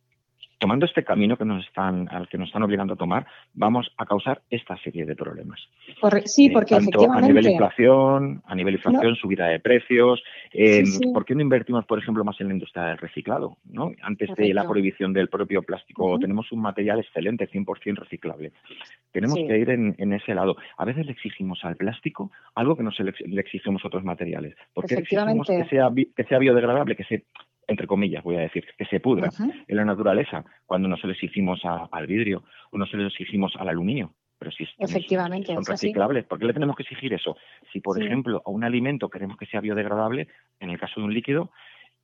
tomando 0.58 0.86
este 0.86 1.04
camino 1.04 1.36
que 1.36 1.44
nos 1.44 1.64
están, 1.64 2.08
al 2.10 2.28
que 2.28 2.36
nos 2.36 2.48
están 2.48 2.62
obligando 2.62 2.94
a 2.94 2.96
tomar, 2.96 3.26
vamos 3.54 3.90
a 3.96 4.06
causar 4.06 4.42
esta 4.50 4.76
serie 4.78 5.06
de 5.06 5.14
problemas. 5.14 5.60
Por, 6.00 6.20
sí, 6.26 6.50
porque 6.50 6.74
eh, 6.74 6.78
tanto 6.78 7.12
a 7.12 7.20
nivel 7.20 7.46
inflación, 7.46 8.42
a 8.44 8.54
nivel 8.54 8.74
inflación, 8.74 9.10
no. 9.10 9.14
subida 9.14 9.46
de 9.46 9.60
precios. 9.60 10.22
Eh, 10.52 10.84
sí, 10.84 10.98
sí. 10.98 11.12
¿Por 11.12 11.24
qué 11.24 11.34
no 11.34 11.42
invertimos, 11.42 11.84
por 11.86 11.98
ejemplo, 11.98 12.24
más 12.24 12.40
en 12.40 12.48
la 12.48 12.54
industria 12.54 12.84
del 12.86 12.98
reciclado? 12.98 13.56
¿no? 13.70 13.92
Antes 14.02 14.28
Correcto. 14.28 14.48
de 14.48 14.54
la 14.54 14.68
prohibición 14.68 15.12
del 15.12 15.28
propio 15.28 15.62
plástico, 15.62 16.06
uh 16.06 16.16
-huh. 16.16 16.20
tenemos 16.20 16.50
un 16.52 16.60
material 16.60 16.98
excelente, 16.98 17.48
100% 17.48 17.96
reciclable. 17.96 18.52
Tenemos 19.12 19.36
sí. 19.36 19.46
que 19.46 19.58
ir 19.58 19.70
en, 19.70 19.94
en, 19.98 20.12
ese 20.12 20.34
lado. 20.34 20.56
A 20.76 20.84
veces 20.84 21.06
le 21.06 21.12
exigimos 21.12 21.64
al 21.64 21.76
plástico 21.76 22.30
algo 22.54 22.76
que 22.76 22.82
no 22.82 22.90
se 22.90 23.04
le, 23.04 23.14
le 23.26 23.40
exigimos 23.40 23.84
a 23.84 23.88
otros 23.88 24.04
materiales. 24.04 24.54
¿Por 24.74 24.86
qué 24.86 24.96
exigimos 24.96 25.46
que 25.46 25.64
sea, 25.66 25.88
que 25.94 26.24
sea 26.24 26.38
biodegradable, 26.38 26.96
que 26.96 27.04
se 27.04 27.24
entre 27.68 27.86
comillas, 27.86 28.24
voy 28.24 28.36
a 28.36 28.40
decir, 28.40 28.64
que 28.76 28.86
se 28.86 28.98
pudra 28.98 29.28
uh 29.28 29.30
-huh. 29.30 29.64
en 29.68 29.76
la 29.76 29.84
naturaleza 29.84 30.44
cuando 30.66 30.88
no 30.88 30.96
se 30.96 31.06
lo 31.06 31.12
exigimos 31.12 31.64
a, 31.64 31.88
al 31.92 32.06
vidrio 32.06 32.42
o 32.72 32.78
no 32.78 32.86
se 32.86 32.96
lo 32.96 33.06
exigimos 33.06 33.54
al 33.56 33.68
aluminio. 33.68 34.14
Pero 34.38 34.52
si 34.52 34.66
Efectivamente, 34.78 35.52
son 35.52 35.64
reciclables, 35.64 36.24
¿por 36.24 36.38
qué 36.38 36.46
le 36.46 36.52
tenemos 36.52 36.76
que 36.76 36.84
exigir 36.84 37.12
eso? 37.12 37.36
Si, 37.72 37.80
por 37.80 37.96
sí. 37.96 38.04
ejemplo, 38.04 38.40
a 38.44 38.50
un 38.50 38.64
alimento 38.64 39.10
queremos 39.10 39.36
que 39.36 39.46
sea 39.46 39.60
biodegradable, 39.60 40.28
en 40.60 40.70
el 40.70 40.78
caso 40.78 41.00
de 41.00 41.06
un 41.06 41.12
líquido, 41.12 41.50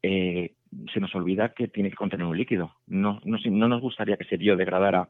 eh, 0.02 0.54
se 0.92 1.00
nos 1.00 1.14
olvida 1.14 1.54
que 1.54 1.68
tiene 1.68 1.90
que 1.90 1.96
contener 1.96 2.26
un 2.26 2.36
líquido. 2.36 2.74
No, 2.86 3.20
no, 3.24 3.38
no 3.38 3.68
nos 3.68 3.80
gustaría 3.80 4.16
que 4.16 4.24
se 4.24 4.36
biodegradara 4.36 5.08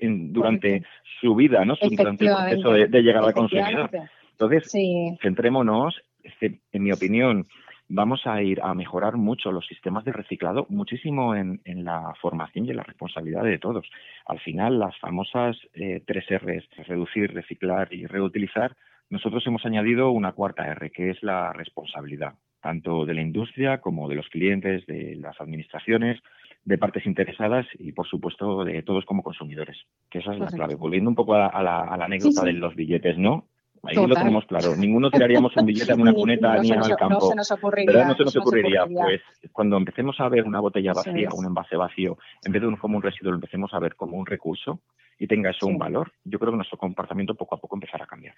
en, 0.00 0.32
durante 0.32 0.84
su 1.20 1.34
vida, 1.34 1.64
¿no? 1.64 1.74
durante 1.80 2.24
el 2.24 2.30
proceso 2.32 2.72
de, 2.72 2.86
de 2.86 3.02
llegar 3.02 3.24
al 3.24 3.34
consumidor. 3.34 3.90
Entonces, 4.30 4.70
sí. 4.70 5.18
centrémonos, 5.20 6.00
este, 6.22 6.60
en 6.72 6.82
mi 6.82 6.92
opinión, 6.92 7.46
vamos 7.94 8.26
a 8.26 8.42
ir 8.42 8.60
a 8.62 8.74
mejorar 8.74 9.16
mucho 9.16 9.52
los 9.52 9.66
sistemas 9.66 10.04
de 10.04 10.12
reciclado, 10.12 10.66
muchísimo 10.70 11.34
en, 11.34 11.60
en 11.64 11.84
la 11.84 12.14
formación 12.20 12.64
y 12.64 12.70
en 12.70 12.76
la 12.76 12.82
responsabilidad 12.82 13.44
de 13.44 13.58
todos. 13.58 13.86
Al 14.24 14.40
final, 14.40 14.78
las 14.78 14.98
famosas 14.98 15.56
eh, 15.74 16.02
tres 16.06 16.24
R's, 16.30 16.66
reducir, 16.88 17.34
reciclar 17.34 17.92
y 17.92 18.06
reutilizar, 18.06 18.74
nosotros 19.10 19.46
hemos 19.46 19.66
añadido 19.66 20.10
una 20.10 20.32
cuarta 20.32 20.64
R, 20.66 20.90
que 20.90 21.10
es 21.10 21.22
la 21.22 21.52
responsabilidad, 21.52 22.32
tanto 22.62 23.04
de 23.04 23.12
la 23.12 23.20
industria 23.20 23.82
como 23.82 24.08
de 24.08 24.14
los 24.14 24.28
clientes, 24.28 24.86
de 24.86 25.16
las 25.16 25.38
administraciones, 25.38 26.18
de 26.64 26.78
partes 26.78 27.04
interesadas 27.04 27.66
y, 27.78 27.92
por 27.92 28.06
supuesto, 28.06 28.64
de 28.64 28.82
todos 28.82 29.04
como 29.04 29.22
consumidores, 29.22 29.76
que 30.08 30.20
esa 30.20 30.32
es 30.32 30.38
la 30.38 30.46
clave. 30.46 30.76
Volviendo 30.76 31.10
un 31.10 31.16
poco 31.16 31.34
a, 31.34 31.48
a, 31.48 31.62
la, 31.62 31.80
a 31.80 31.96
la, 31.98 32.06
anécdota 32.06 32.40
sí, 32.40 32.46
sí. 32.46 32.54
de 32.54 32.58
los 32.58 32.74
billetes, 32.74 33.18
¿no? 33.18 33.48
Ahí 33.84 33.96
Total. 33.96 34.10
lo 34.10 34.14
tenemos 34.14 34.44
claro. 34.46 34.76
Ninguno 34.76 35.10
tiraríamos 35.10 35.56
un 35.56 35.66
billete 35.66 35.92
en 35.92 36.00
una 36.00 36.12
cuneta 36.14 36.56
ni, 36.58 36.70
al 36.70 36.96
campo. 36.96 37.14
No 37.14 37.20
se 37.20 37.34
nos 37.34 37.50
ocurriría. 37.50 38.04
No 38.04 38.14
se 38.14 38.24
nos, 38.24 38.36
ocurriría. 38.36 38.86
Pues 38.86 39.20
cuando 39.50 39.76
empecemos 39.76 40.20
a 40.20 40.28
ver 40.28 40.44
una 40.44 40.60
botella 40.60 40.92
vacía, 40.92 41.28
un 41.32 41.46
envase 41.46 41.76
vacío, 41.76 42.16
en 42.44 42.52
vez 42.52 42.62
de 42.62 42.68
un, 42.68 42.76
como 42.76 42.96
un 42.96 43.02
residuo, 43.02 43.32
lo 43.32 43.36
empecemos 43.36 43.74
a 43.74 43.80
ver 43.80 43.96
como 43.96 44.16
un 44.16 44.26
recurso 44.26 44.80
y 45.18 45.26
tenga 45.26 45.50
eso 45.50 45.66
sí. 45.66 45.72
un 45.72 45.78
valor, 45.78 46.12
yo 46.24 46.38
creo 46.38 46.52
que 46.52 46.56
nuestro 46.56 46.78
comportamiento 46.78 47.34
poco 47.34 47.54
a 47.54 47.58
poco 47.58 47.76
empezará 47.76 48.04
a 48.04 48.08
cambiar. 48.08 48.34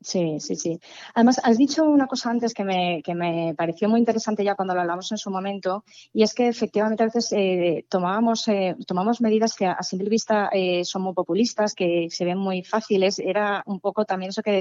Sí, 0.00 0.38
sí, 0.40 0.56
sí. 0.56 0.78
Además, 1.14 1.40
has 1.42 1.56
dicho 1.58 1.82
una 1.84 2.06
cosa 2.06 2.30
antes 2.30 2.52
que 2.52 2.64
me, 2.64 3.02
que 3.02 3.14
me 3.14 3.54
pareció 3.56 3.88
muy 3.88 3.98
interesante 3.98 4.44
ya 4.44 4.54
cuando 4.54 4.74
lo 4.74 4.82
hablamos 4.82 5.10
en 5.10 5.18
su 5.18 5.30
momento, 5.30 5.84
y 6.12 6.22
es 6.22 6.34
que 6.34 6.48
efectivamente 6.48 7.02
a 7.02 7.06
veces 7.06 7.32
eh, 7.32 7.84
tomábamos, 7.88 8.46
eh, 8.48 8.76
tomamos 8.86 9.20
medidas 9.20 9.54
que 9.56 9.66
a 9.66 9.82
simple 9.82 10.08
vista 10.08 10.50
eh, 10.52 10.84
son 10.84 11.02
muy 11.02 11.14
populistas, 11.14 11.74
que 11.74 12.08
se 12.10 12.24
ven 12.24 12.38
muy 12.38 12.62
fáciles. 12.62 13.18
Era 13.18 13.62
un 13.66 13.80
poco 13.80 14.04
también 14.04 14.30
eso 14.30 14.42
que 14.42 14.52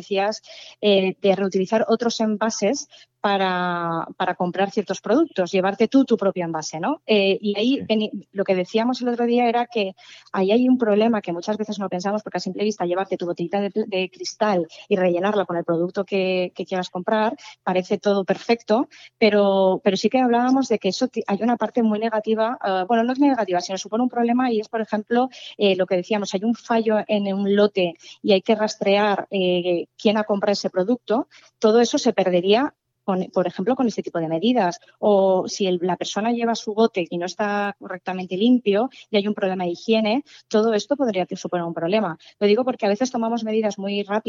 eh, 0.81 1.15
de 1.21 1.35
reutilizar 1.35 1.85
otros 1.87 2.19
envases 2.19 2.87
para, 3.25 4.07
para, 4.17 4.35
comprar 4.35 4.69
ciertos 4.69 5.01
productos, 5.01 5.51
llevarte 5.51 5.87
tú 5.87 6.05
tu 6.05 6.15
propio 6.15 6.45
envase, 6.45 6.79
¿no? 6.79 7.01
Eh, 7.07 7.39
y 7.41 7.57
ahí 7.57 7.83
sí. 7.89 8.27
lo 8.33 8.43
que 8.43 8.53
decíamos 8.53 9.01
el 9.01 9.07
otro 9.07 9.25
día 9.25 9.49
era 9.49 9.65
que 9.65 9.95
ahí 10.31 10.51
hay 10.51 10.69
un 10.69 10.77
problema 10.77 11.21
que 11.21 11.33
muchas 11.33 11.57
veces 11.57 11.79
no 11.79 11.89
pensamos 11.89 12.21
porque 12.21 12.37
a 12.37 12.39
simple 12.39 12.63
vista 12.63 12.85
llevarte 12.85 13.17
tu 13.17 13.25
botellita 13.25 13.61
de, 13.61 13.71
de 13.73 14.11
cristal 14.11 14.67
y 14.87 14.95
rellenarla 14.95 15.45
con 15.45 15.57
el 15.57 15.63
producto 15.63 16.05
que, 16.05 16.51
que, 16.53 16.67
quieras 16.67 16.91
comprar 16.91 17.35
parece 17.63 17.97
todo 17.97 18.25
perfecto, 18.25 18.89
pero, 19.17 19.81
pero 19.83 19.97
sí 19.97 20.07
que 20.07 20.19
hablábamos 20.19 20.67
de 20.67 20.77
que 20.77 20.89
eso 20.89 21.09
hay 21.25 21.39
una 21.41 21.57
parte 21.57 21.81
muy 21.81 21.97
negativa, 21.97 22.59
uh, 22.63 22.85
bueno, 22.85 23.03
no 23.03 23.13
es 23.13 23.19
negativa, 23.19 23.59
sino 23.59 23.79
supone 23.79 24.03
un 24.03 24.09
problema 24.09 24.51
y 24.51 24.59
es, 24.59 24.69
por 24.69 24.81
ejemplo, 24.81 25.29
eh, 25.57 25.75
lo 25.75 25.87
que 25.87 25.95
decíamos, 25.95 26.35
hay 26.35 26.43
un 26.43 26.53
fallo 26.53 26.97
en 27.07 27.33
un 27.33 27.55
lote 27.55 27.95
y 28.21 28.33
hay 28.33 28.43
que 28.43 28.53
rastrear 28.53 29.27
eh, 29.31 29.87
quién 29.97 30.17
ha 30.17 30.25
comprado 30.25 30.53
ese 30.53 30.69
producto, 30.69 31.27
todo 31.57 31.81
eso 31.81 31.97
se 31.97 32.13
perdería 32.13 32.75
con, 33.05 33.25
por 33.33 33.47
ejemplo, 33.47 33.75
con 33.75 33.87
este 33.87 34.03
tipo 34.03 34.19
de 34.19 34.27
medidas. 34.27 34.81
O 34.99 35.47
si 35.47 35.67
el, 35.67 35.79
la 35.81 35.95
persona 35.95 36.33
lleva 36.33 36.55
su 36.55 36.73
bote 36.73 37.07
y 37.09 37.17
no 37.17 37.25
está 37.25 37.75
correctamente 37.79 38.35
limpio 38.35 38.89
y 39.09 39.15
hay 39.15 39.27
un 39.27 39.33
problema 39.33 39.63
de 39.63 39.71
higiene, 39.71 40.23
todo 40.49 40.73
esto 40.73 40.97
podría 40.97 41.25
suponer 41.35 41.65
un 41.65 41.73
problema. 41.73 42.17
Lo 42.39 42.47
digo 42.47 42.65
porque 42.65 42.85
a 42.85 42.89
veces 42.89 43.11
tomamos 43.11 43.45
medidas 43.45 43.79
muy 43.79 44.03
rápidas 44.03 44.25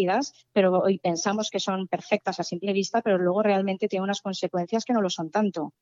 pero 0.53 0.81
hoy 0.81 0.99
pensamos 0.99 1.51
que 1.51 1.61
son 1.61 1.89
perfectas 1.89 2.41
a 2.41 2.45
simple 2.45 2.73
vista, 2.73 3.03
pero 3.03 3.19
luego 3.19 3.43
realmente 3.43 3.89
tiene 3.89 4.05
unas 4.05 4.21
consecuencias 4.21 4.85
que 4.85 4.93
no 4.93 5.01
lo 5.01 5.11
son 5.11 5.31
tanto. 5.31 5.73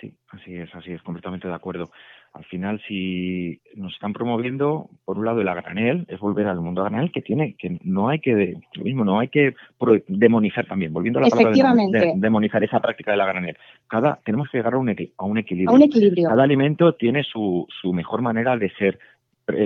Sí, 0.00 0.12
así 0.28 0.56
es, 0.56 0.74
así 0.74 0.92
es, 0.92 1.02
completamente 1.02 1.48
de 1.48 1.54
acuerdo. 1.54 1.90
Al 2.34 2.44
final, 2.46 2.82
si 2.88 3.60
nos 3.76 3.92
están 3.92 4.12
promoviendo, 4.12 4.90
por 5.04 5.18
un 5.18 5.24
lado, 5.24 5.40
el 5.40 5.46
a 5.46 5.54
granel, 5.54 6.04
es 6.08 6.18
volver 6.18 6.48
al 6.48 6.60
mundo 6.60 6.82
a 6.82 6.88
granel, 6.88 7.12
que 7.12 7.22
tiene, 7.22 7.54
que 7.56 7.78
no 7.84 8.08
hay 8.08 8.18
que, 8.18 8.56
lo 8.74 8.84
mismo, 8.84 9.04
no 9.04 9.20
hay 9.20 9.28
que 9.28 9.54
demonizar 10.08 10.66
también, 10.66 10.92
volviendo 10.92 11.20
a 11.20 11.22
la 11.22 11.28
palabra 11.28 11.72
demonizar 12.16 12.64
esa 12.64 12.80
práctica 12.80 13.12
de 13.12 13.18
la 13.18 13.26
granel. 13.26 13.56
Cada, 13.86 14.18
tenemos 14.24 14.48
que 14.50 14.58
llegar 14.58 14.74
a 14.74 14.78
un, 14.78 14.88
a 14.88 15.24
un 15.24 15.38
equilibrio. 15.38 15.70
A 15.70 15.74
un 15.74 15.82
equilibrio. 15.82 16.28
Cada 16.28 16.42
alimento 16.42 16.94
tiene 16.94 17.22
su, 17.22 17.68
su 17.80 17.92
mejor 17.92 18.20
manera 18.20 18.56
de 18.56 18.68
ser 18.70 18.98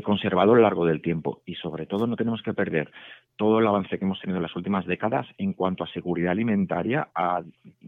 conservado 0.02 0.52
a 0.52 0.56
lo 0.56 0.62
largo 0.62 0.86
del 0.86 1.00
tiempo 1.00 1.42
y 1.46 1.54
sobre 1.54 1.86
todo 1.86 2.06
no 2.06 2.16
tenemos 2.16 2.42
que 2.42 2.54
perder 2.54 2.90
todo 3.36 3.60
el 3.60 3.66
avance 3.66 3.98
que 3.98 4.04
hemos 4.04 4.20
tenido 4.20 4.38
en 4.38 4.42
las 4.42 4.56
últimas 4.56 4.86
décadas 4.86 5.26
en 5.38 5.52
cuanto 5.52 5.84
a 5.84 5.92
seguridad 5.92 6.32
alimentaria. 6.32 7.08
A, 7.14 7.42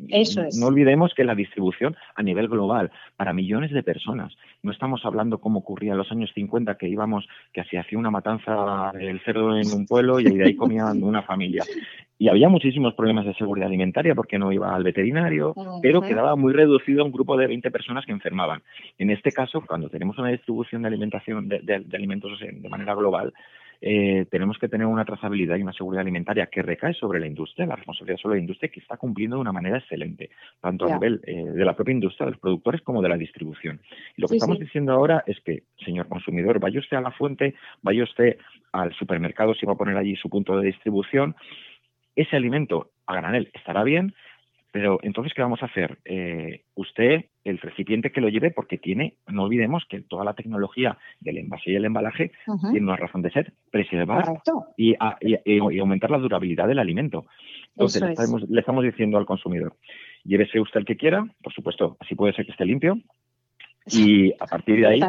Eso 0.09 0.43
No 0.59 0.67
olvidemos 0.67 1.13
que 1.15 1.25
la 1.25 1.35
distribución 1.35 1.97
a 2.15 2.23
nivel 2.23 2.49
global 2.49 2.91
para 3.17 3.33
millones 3.33 3.73
de 3.73 3.83
personas. 3.83 4.33
No 4.63 4.71
estamos 4.71 5.05
hablando 5.05 5.39
como 5.39 5.61
ocurría 5.61 5.93
en 5.93 5.99
los 5.99 6.13
años 6.13 6.31
50 6.35 6.77
que 6.77 6.89
íbamos, 6.89 7.29
que 7.53 7.65
se 7.65 7.79
hacía 7.79 7.99
una 7.99 8.11
matanza 8.11 8.93
del 8.95 9.21
cerdo 9.21 9.57
en 9.57 9.73
un 9.73 9.87
pueblo 9.87 10.21
y 10.21 10.25
de 10.25 10.45
ahí 10.45 10.57
comían 10.57 11.03
una 11.03 11.23
familia. 11.23 11.65
Y 12.21 12.29
había 12.29 12.51
muchísimos 12.51 12.93
problemas 12.93 13.25
de 13.25 13.33
seguridad 13.33 13.69
alimentaria 13.69 14.15
porque 14.15 14.39
no 14.39 14.53
iba 14.53 14.77
al 14.77 14.85
veterinario, 14.85 15.55
pero 15.81 16.03
quedaba 16.03 16.37
muy 16.37 16.53
reducido 16.53 17.01
a 17.01 17.07
un 17.07 17.13
grupo 17.13 17.35
de 17.35 17.47
20 17.47 17.71
personas 17.71 18.05
que 18.05 18.13
enfermaban. 18.13 18.61
En 18.99 19.09
este 19.09 19.33
caso, 19.33 19.65
cuando 19.67 19.89
tenemos 19.89 20.19
una 20.19 20.29
distribución 20.29 20.83
de 20.83 20.89
alimentación 20.89 21.49
de, 21.49 21.87
alimentos 21.95 22.39
de 22.39 22.69
manera 22.69 22.95
global, 22.95 23.33
eh, 23.81 24.27
tenemos 24.31 24.59
que 24.59 24.69
tener 24.69 24.87
una 24.87 25.07
trazabilidad 25.07 25.57
y 25.57 25.63
una 25.63 25.73
seguridad 25.73 26.03
alimentaria 26.03 26.49
que 26.49 26.61
recae 26.61 26.93
sobre 26.93 27.21
la 27.21 27.27
industria, 27.27 27.65
la 27.65 27.77
responsabilidad 27.77 28.19
sobre 28.19 28.37
la 28.37 28.43
industria 28.43 28.71
que 28.71 28.81
está 28.81 28.99
cumpliendo 28.99 29.37
de 29.37 29.41
una 29.41 29.53
manera 29.53 29.79
excelente, 29.79 30.29
tanto 30.61 30.85
a 30.85 30.93
nivel 30.93 31.23
eh, 31.27 31.43
de 31.43 31.65
la 31.65 31.75
propia 31.75 31.93
industria, 31.93 32.27
de 32.27 32.33
los 32.33 32.41
productores, 32.41 32.83
como 32.83 33.01
de 33.01 33.09
la 33.09 33.17
distribución. 33.17 33.81
Y 34.19 34.21
lo 34.21 34.29
que 34.29 34.35
estamos 34.35 34.59
diciendo 34.59 34.93
ahora 34.93 35.25
es 35.27 35.41
que, 35.41 35.63
señor 35.83 36.07
consumidor, 36.09 36.61
vaya 36.61 36.81
usted 36.81 36.99
a 36.99 37.01
la 37.01 37.13
fuente, 37.13 37.55
vaya 37.81 38.05
usted 38.05 38.37
al 38.73 38.93
supermercado 38.93 39.55
si 39.55 39.65
va 39.65 39.73
a 39.73 39.79
poner 39.79 39.97
allí 39.97 40.15
su 40.17 40.29
punto 40.29 40.59
de 40.59 40.67
distribución, 40.67 41.35
ese 42.23 42.37
alimento 42.37 42.91
a 43.07 43.15
granel 43.15 43.51
estará 43.55 43.83
bien, 43.85 44.15
pero 44.73 45.01
entonces, 45.03 45.35
¿qué 45.35 45.43
vamos 45.43 45.63
a 45.63 45.67
hacer? 45.67 45.99
Eh, 46.05 46.63
usted, 46.75 47.25
el 47.43 47.59
recipiente 47.59 48.13
que 48.13 48.21
lo 48.21 48.29
lleve, 48.29 48.53
porque 48.53 48.79
tiene, 48.79 49.15
no 49.27 49.45
olvidemos 49.45 49.85
que 49.89 50.01
toda 50.01 50.25
la 50.25 50.35
tecnología 50.35 50.97
del 51.21 51.39
envase 51.39 51.73
y 51.73 51.75
el 51.75 51.85
embalaje 51.85 52.31
tiene 52.71 52.87
una 52.87 52.97
razón 52.97 53.23
de 53.23 53.33
ser, 53.33 53.53
preservar 53.71 54.25
y, 54.77 54.95
aumentar 55.81 56.11
la 56.11 56.19
durabilidad 56.19 56.69
del 56.69 56.79
alimento. 56.79 57.27
Entonces, 57.75 58.03
le 58.49 58.61
estamos, 58.61 58.85
diciendo 58.85 59.19
al 59.19 59.27
consumidor, 59.27 59.75
llévese 60.25 60.61
usted 60.61 60.81
el 60.81 60.87
que 60.87 60.97
quiera, 60.97 61.27
por 61.43 61.53
supuesto, 61.53 61.97
así 61.99 62.15
puede 62.15 62.35
ser 62.35 62.47
que 62.47 62.53
esté 62.53 62.65
limpio, 62.65 62.97
y 63.93 64.33
a 64.39 64.47
partir 64.47 64.81
de 64.81 64.87
ahí, 64.87 65.01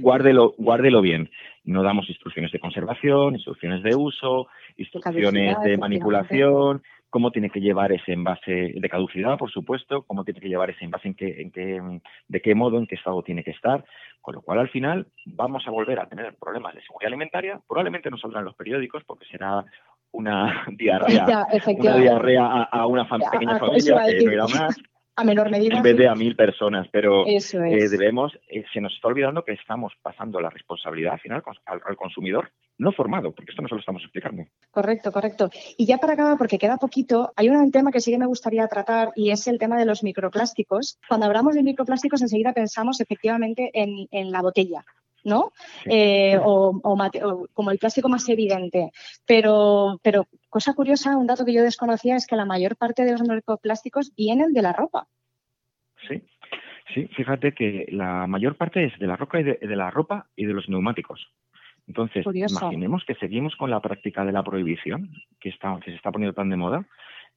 guárdelo, 0.00 0.54
guárdelo 0.58 1.00
bien. 1.00 1.30
No 1.64 1.82
damos 1.82 2.08
instrucciones 2.08 2.52
de 2.52 2.58
conservación, 2.58 3.34
instrucciones 3.34 3.82
de 3.82 3.94
uso, 3.94 4.48
instrucciones 4.76 5.60
de 5.62 5.76
manipulación, 5.76 6.82
cómo 7.10 7.32
tiene 7.32 7.50
que 7.50 7.60
llevar 7.60 7.92
ese 7.92 8.12
envase 8.12 8.72
de 8.74 8.88
caducidad, 8.88 9.36
por 9.36 9.50
supuesto, 9.50 10.02
cómo 10.02 10.24
tiene 10.24 10.40
que 10.40 10.48
llevar 10.48 10.70
ese 10.70 10.84
envase, 10.84 11.08
en 11.08 11.14
qué, 11.14 11.42
en 11.42 11.50
qué, 11.50 12.00
de 12.28 12.40
qué 12.40 12.54
modo, 12.54 12.78
en 12.78 12.86
qué 12.86 12.94
estado 12.94 13.22
tiene 13.22 13.44
que 13.44 13.50
estar, 13.50 13.84
con 14.22 14.36
lo 14.36 14.42
cual 14.42 14.60
al 14.60 14.68
final 14.70 15.06
vamos 15.26 15.66
a 15.66 15.70
volver 15.70 15.98
a 15.98 16.08
tener 16.08 16.34
problemas 16.36 16.74
de 16.74 16.82
seguridad 16.82 17.08
alimentaria, 17.08 17.60
probablemente 17.68 18.10
no 18.10 18.16
saldrán 18.16 18.44
los 18.44 18.54
periódicos 18.54 19.02
porque 19.04 19.26
será 19.26 19.64
una 20.12 20.64
diarrea, 20.78 21.46
una 21.76 21.96
diarrea 21.96 22.62
a, 22.62 22.86
una 22.86 23.08
pequeña 23.08 23.58
familia 23.58 24.06
que 24.06 24.24
no 24.24 24.32
irá 24.32 24.46
más, 24.46 24.76
a 25.20 25.24
menor 25.24 25.50
medida. 25.50 25.76
En 25.76 25.82
vez 25.82 25.96
de 25.96 26.08
a 26.08 26.14
mil 26.14 26.34
personas, 26.34 26.88
pero 26.90 27.26
eh, 27.26 27.40
debemos, 27.88 28.32
eh, 28.48 28.64
se 28.72 28.80
nos 28.80 28.94
está 28.94 29.08
olvidando 29.08 29.44
que 29.44 29.52
estamos 29.52 29.92
pasando 30.02 30.40
la 30.40 30.50
responsabilidad 30.50 31.14
al 31.14 31.20
final 31.20 31.42
al, 31.66 31.96
consumidor 31.96 32.50
no 32.78 32.92
formado, 32.92 33.32
porque 33.32 33.50
esto 33.50 33.60
no 33.60 33.68
se 33.68 33.74
lo 33.74 33.80
estamos 33.80 34.02
explicando. 34.02 34.44
Correcto, 34.70 35.12
correcto. 35.12 35.50
Y 35.76 35.84
ya 35.84 35.98
para 35.98 36.14
acabar, 36.14 36.38
porque 36.38 36.58
queda 36.58 36.78
poquito, 36.78 37.32
hay 37.36 37.50
un 37.50 37.70
tema 37.70 37.92
que 37.92 38.00
sí 38.00 38.10
que 38.10 38.18
me 38.18 38.26
gustaría 38.26 38.66
tratar 38.68 39.12
y 39.14 39.30
es 39.30 39.46
el 39.48 39.58
tema 39.58 39.78
de 39.78 39.84
los 39.84 40.02
microplásticos. 40.02 40.98
Cuando 41.06 41.26
hablamos 41.26 41.54
de 41.54 41.62
microplásticos, 41.62 42.22
enseguida 42.22 42.54
pensamos 42.54 43.00
efectivamente 43.00 43.70
en, 43.74 44.08
en 44.10 44.32
la 44.32 44.40
botella. 44.40 44.84
¿No? 45.24 45.52
Eh, 45.86 46.38
o, 46.42 46.80
como 47.52 47.70
el 47.70 47.78
plástico 47.78 48.08
más 48.08 48.28
evidente. 48.28 48.90
Pero, 49.26 50.00
pero 50.02 50.26
cosa 50.48 50.74
curiosa, 50.74 51.16
un 51.16 51.26
dato 51.26 51.44
que 51.44 51.52
yo 51.52 51.62
desconocía 51.62 52.16
es 52.16 52.26
que 52.26 52.36
la 52.36 52.44
mayor 52.44 52.76
parte 52.76 53.04
de 53.04 53.12
los 53.12 53.22
microplásticos 53.22 54.14
vienen 54.14 54.52
de 54.52 54.62
la 54.62 54.72
ropa. 54.72 55.06
Sí, 56.08 56.22
sí, 56.94 57.08
fíjate 57.08 57.52
que 57.52 57.86
la 57.90 58.26
mayor 58.26 58.56
parte 58.56 58.84
es 58.84 58.98
de 58.98 59.06
la 59.06 59.16
ropa 59.16 59.40
y 59.40 59.44
de, 59.44 59.76
la 59.76 59.90
ropa 59.90 60.26
y 60.36 60.46
de 60.46 60.54
los 60.54 60.68
neumáticos. 60.68 61.28
Entonces, 61.86 62.24
imaginemos 62.24 63.04
que 63.04 63.14
seguimos 63.16 63.56
con 63.56 63.70
la 63.70 63.80
práctica 63.80 64.24
de 64.24 64.32
la 64.32 64.44
prohibición 64.44 65.10
que, 65.40 65.48
está, 65.48 65.78
que 65.84 65.90
se 65.90 65.96
está 65.96 66.12
poniendo 66.12 66.34
tan 66.34 66.48
de 66.48 66.56
moda. 66.56 66.86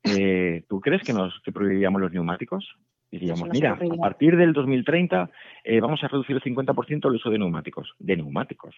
Eh, 0.04 0.64
¿Tú 0.68 0.80
crees 0.80 1.02
que 1.02 1.14
nos 1.14 1.40
que 1.42 1.52
prohibiríamos 1.52 2.02
los 2.02 2.12
neumáticos? 2.12 2.76
Diríamos, 3.14 3.48
mira, 3.50 3.74
a 3.74 3.96
partir 3.98 4.36
del 4.36 4.54
2030 4.54 5.30
eh, 5.64 5.80
vamos 5.80 6.04
a 6.04 6.08
reducir 6.08 6.36
el 6.36 6.42
50% 6.42 7.08
el 7.08 7.16
uso 7.16 7.30
de 7.30 7.38
neumáticos. 7.38 7.94
De 8.00 8.18
neumáticos. 8.18 8.76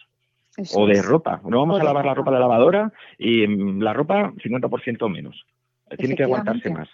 o 0.73 0.85
de 0.85 1.01
ropa. 1.01 1.39
No 1.45 1.59
vamos 1.59 1.79
a 1.79 1.85
lavar 1.85 2.05
la 2.05 2.13
ropa 2.13 2.31
de 2.31 2.35
la 2.35 2.41
lavadora 2.41 2.91
y 3.17 3.47
mm, 3.47 3.81
la 3.81 3.93
ropa 3.93 4.33
50% 4.33 5.09
menos. 5.09 5.45
Tiene 5.97 6.15
que 6.15 6.23
aguantarse 6.23 6.69
más. 6.69 6.89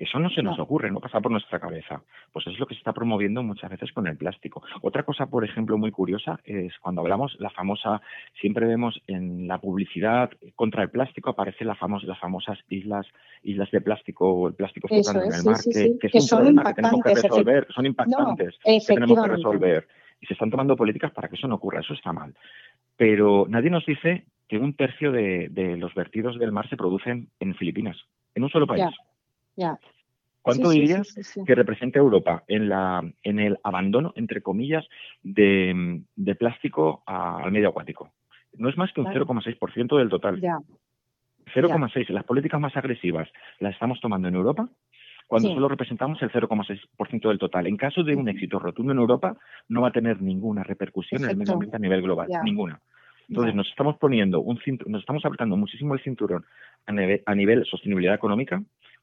Eso 0.00 0.18
no 0.18 0.30
se 0.30 0.42
nos 0.42 0.58
ocurre, 0.58 0.90
no 0.90 0.98
pasa 0.98 1.20
por 1.20 1.30
nuestra 1.30 1.60
cabeza. 1.60 2.02
Pues 2.32 2.46
eso 2.46 2.54
es 2.54 2.58
lo 2.58 2.66
que 2.66 2.72
se 2.72 2.78
está 2.78 2.94
promoviendo 2.94 3.42
muchas 3.42 3.70
veces 3.70 3.92
con 3.92 4.06
el 4.06 4.16
plástico. 4.16 4.62
Otra 4.80 5.02
cosa, 5.02 5.26
por 5.26 5.44
ejemplo, 5.44 5.76
muy 5.76 5.90
curiosa 5.90 6.40
es 6.44 6.72
cuando 6.78 7.02
hablamos 7.02 7.36
la 7.38 7.50
famosa, 7.50 8.00
siempre 8.40 8.66
vemos 8.66 8.98
en 9.06 9.46
la 9.46 9.58
publicidad 9.58 10.30
contra 10.56 10.84
el 10.84 10.88
plástico 10.88 11.28
aparecen 11.28 11.66
las 11.66 11.78
famosas 11.78 12.58
islas, 12.70 13.06
islas 13.42 13.70
de 13.70 13.82
plástico 13.82 14.26
o 14.26 14.48
el 14.48 14.54
plástico 14.54 14.88
flotando 14.88 15.22
en 15.22 15.34
el 15.34 15.44
mar, 15.44 15.60
que, 15.62 15.98
es 16.00 16.32
un 16.32 16.38
problema 16.38 16.64
que 16.64 16.74
tenemos 16.74 17.02
que 17.02 17.14
resolver, 17.14 17.66
son 17.68 17.84
impactantes, 17.84 18.58
que 18.64 18.80
tenemos 18.94 19.22
que 19.22 19.28
resolver. 19.28 19.86
Y 20.22 20.26
se 20.26 20.32
están 20.32 20.50
tomando 20.50 20.76
políticas 20.76 21.12
para 21.12 21.28
que 21.28 21.36
eso 21.36 21.46
no 21.46 21.56
ocurra, 21.56 21.80
eso 21.80 21.92
está 21.92 22.10
mal. 22.14 22.34
Pero 22.96 23.44
nadie 23.50 23.68
nos 23.68 23.84
dice 23.84 24.24
que 24.48 24.56
un 24.56 24.72
tercio 24.72 25.12
de, 25.12 25.76
los 25.78 25.92
vertidos 25.94 26.38
del 26.38 26.52
mar 26.52 26.70
se 26.70 26.78
producen 26.78 27.28
en 27.38 27.54
Filipinas, 27.54 27.98
en 28.34 28.44
un 28.44 28.48
solo 28.48 28.66
país. 28.66 28.86
¿Cuánto 30.42 30.70
dirías 30.70 31.36
que 31.46 31.54
representa 31.54 31.98
Europa 31.98 32.44
en, 32.48 32.68
la, 32.68 33.02
en 33.22 33.40
el 33.40 33.58
abandono, 33.62 34.12
entre 34.16 34.40
comillas, 34.40 34.86
de, 35.22 36.02
plástico 36.38 37.02
al 37.06 37.52
medio 37.52 37.68
acuático? 37.68 38.10
No 38.54 38.68
es 38.68 38.76
más 38.76 38.92
que 38.92 39.00
un 39.00 39.06
0,6% 39.06 39.98
del 39.98 40.08
total. 40.08 40.40
0,6. 40.40 42.08
Las 42.08 42.24
políticas 42.24 42.60
más 42.60 42.76
agresivas 42.76 43.28
las 43.58 43.74
estamos 43.74 44.00
tomando 44.00 44.28
en 44.28 44.34
Europa 44.34 44.68
cuando 45.26 45.54
solo 45.54 45.68
representamos 45.68 46.20
el 46.22 46.32
0,6% 46.32 47.28
del 47.28 47.38
total. 47.38 47.68
En 47.68 47.76
caso 47.76 48.02
de 48.02 48.16
un 48.16 48.28
éxito 48.28 48.58
rotundo 48.58 48.92
en 48.92 48.98
Europa, 48.98 49.36
no 49.68 49.82
va 49.82 49.88
a 49.88 49.92
tener 49.92 50.20
ninguna 50.20 50.64
repercusión 50.64 51.22
en 51.22 51.30
el 51.30 51.36
medio 51.36 51.52
ambiente 51.52 51.76
a 51.76 51.78
nivel 51.78 52.02
global. 52.02 52.28
Ninguna. 52.42 52.80
Entonces, 53.28 53.54
nos 53.54 53.68
estamos 53.68 53.96
poniendo 53.98 54.40
un 54.40 54.58
nos 54.86 55.00
estamos 55.00 55.24
apretando 55.24 55.56
muchísimo 55.56 55.94
el 55.94 56.02
cinturón 56.02 56.44
a 56.86 56.92
nivel, 56.92 57.22
a 57.26 57.34
nivel 57.36 57.64
sostenibilidad 57.64 58.16
económica, 58.16 58.60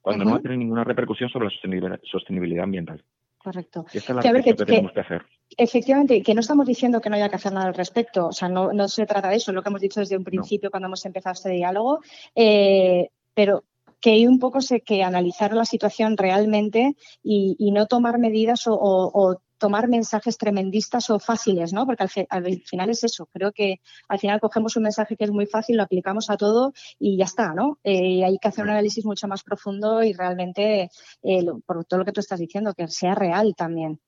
cuando 0.08 0.26
no 0.26 0.32
va 0.32 0.38
a 0.38 0.42
tener 0.42 0.58
ninguna 0.58 0.84
repercusión 0.84 1.30
sobre 1.30 1.48
la 1.48 2.00
sostenibilidad, 2.04 2.64
ambiental. 2.64 3.04
Correcto. 3.38 3.86
Y 3.94 3.98
esta 3.98 4.14
es 4.20 4.26
la 4.26 4.42
que, 4.42 4.56
que, 4.56 4.66
tenemos 4.66 4.92
que 4.92 5.00
hacer. 5.00 5.22
Efectivamente, 5.56 6.22
que 6.22 6.34
no 6.34 6.42
estamos 6.42 6.66
diciendo 6.66 7.00
que 7.00 7.10
no 7.10 7.16
haya 7.16 7.30
que 7.30 7.36
hacer 7.36 7.54
nada 7.54 7.68
al 7.68 7.74
respecto. 7.74 8.28
O 8.28 8.32
sea, 8.32 8.50
no, 8.50 8.74
no 8.74 8.88
se 8.88 9.06
trata 9.06 9.30
de 9.30 9.38
eso, 9.38 9.54
lo 9.54 9.62
que 9.62 9.70
hemos 9.70 9.82
dicho 9.82 10.00
desde 10.00 10.18
un 10.18 10.24
principio 10.24 10.70
cuando 10.70 10.88
hemos 10.88 11.06
empezado 11.06 11.34
este 11.34 11.50
diálogo. 11.52 12.00
Eh, 12.36 13.10
pero 13.34 13.64
que 14.00 14.12
hay 14.12 14.28
un 14.28 14.40
poco 14.40 14.62
sé 14.62 14.82
que 14.82 15.04
analizar 15.04 15.54
la 15.54 15.66
situación 15.66 16.18
realmente 16.18 16.96
y, 17.24 17.72
no 17.72 17.88
tomar 17.88 18.20
medidas 18.20 18.64
o, 18.68 19.42
tomar 19.58 19.88
mensajes 19.88 20.38
tremendistas 20.38 21.10
o 21.10 21.20
fáciles, 21.20 21.74
¿no? 21.74 21.86
Porque 21.86 22.28
al, 22.30 22.62
final 22.66 22.90
es 22.90 23.04
eso. 23.04 23.28
Creo 23.28 23.52
que 23.52 23.82
al 24.08 24.20
final 24.20 24.40
cogemos 24.40 24.76
un 24.76 24.84
mensaje 24.84 25.16
que 25.16 25.26
es 25.26 25.32
muy 25.32 25.46
fácil, 25.46 25.78
lo 25.78 25.84
aplicamos 25.84 26.30
a 26.30 26.38
todo 26.38 26.74
y 27.00 27.18
ya 27.18 27.26
está, 27.26 27.54
¿no? 27.54 27.80
Eh, 27.84 28.24
hay 28.24 28.38
que 28.40 28.48
hacer 28.48 28.64
un 28.64 28.72
análisis 28.72 29.06
mucho 29.06 29.28
más 29.28 29.44
profundo 29.44 30.04
y 30.04 30.14
realmente, 30.14 30.90
eh, 31.24 31.46
por 31.66 31.86
todo 31.86 32.00
lo 32.00 32.06
que 32.06 32.12
tú 32.12 32.20
estás 32.20 32.40
diciendo, 32.40 32.74
que 32.74 32.88
sea 32.88 33.16
real 33.16 33.56
también. 33.56 34.00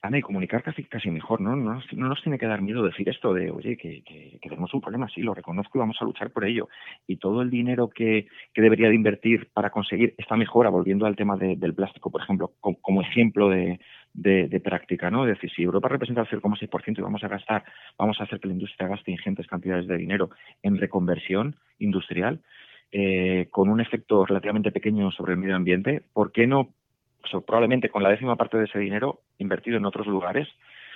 Ana, 0.00 0.18
y 0.18 0.22
comunicar 0.22 0.62
casi, 0.62 0.84
casi 0.84 1.10
mejor, 1.10 1.40
¿no? 1.40 1.56
No 1.56 1.82
nos, 1.92 2.22
tiene 2.22 2.38
que 2.38 2.46
dar 2.46 2.62
miedo 2.62 2.84
decir 2.84 3.08
esto 3.08 3.34
de, 3.34 3.50
oye, 3.50 3.76
que, 3.76 4.38
tenemos 4.40 4.72
un 4.72 4.80
problema, 4.80 5.08
sí, 5.08 5.22
lo 5.22 5.34
reconozco 5.34 5.76
y 5.76 5.80
vamos 5.80 5.96
a 6.00 6.04
luchar 6.04 6.30
por 6.30 6.44
ello. 6.44 6.68
Y 7.08 7.16
todo 7.16 7.42
el 7.42 7.50
dinero 7.50 7.88
que, 7.88 8.28
debería 8.54 8.88
de 8.88 8.94
invertir 8.94 9.50
para 9.52 9.70
conseguir 9.70 10.14
esta 10.16 10.36
mejora, 10.36 10.70
volviendo 10.70 11.04
al 11.04 11.16
tema 11.16 11.36
del 11.36 11.74
plástico, 11.74 12.12
por 12.12 12.22
ejemplo, 12.22 12.52
como, 12.60 13.02
ejemplo 13.02 13.48
de, 13.48 14.60
práctica, 14.62 15.10
¿no? 15.10 15.26
Es 15.26 15.34
decir, 15.34 15.50
si 15.50 15.62
Europa 15.62 15.88
representa 15.88 16.20
el 16.20 16.28
0,6% 16.28 16.98
y 16.98 17.02
vamos 17.02 17.24
a 17.24 17.28
gastar, 17.28 17.64
vamos 17.98 18.20
a 18.20 18.24
hacer 18.24 18.38
que 18.38 18.46
la 18.46 18.54
industria 18.54 18.88
gaste 18.88 19.10
ingentes 19.10 19.48
cantidades 19.48 19.88
de 19.88 19.96
dinero 19.96 20.30
en 20.62 20.78
reconversión 20.78 21.56
industrial, 21.80 22.40
eh, 22.92 23.48
con 23.50 23.68
un 23.68 23.80
efecto 23.80 24.24
relativamente 24.24 24.70
pequeño 24.70 25.10
sobre 25.10 25.32
el 25.32 25.38
medio 25.40 25.56
ambiente, 25.56 26.02
¿por 26.12 26.30
qué 26.30 26.46
no 26.46 26.74
probablemente 27.46 27.88
con 27.88 28.02
la 28.02 28.10
décima 28.10 28.36
parte 28.36 28.58
de 28.58 28.64
ese 28.64 28.78
dinero 28.78 29.20
invertido 29.38 29.76
en 29.76 29.84
otros 29.84 30.06
lugares, 30.06 30.48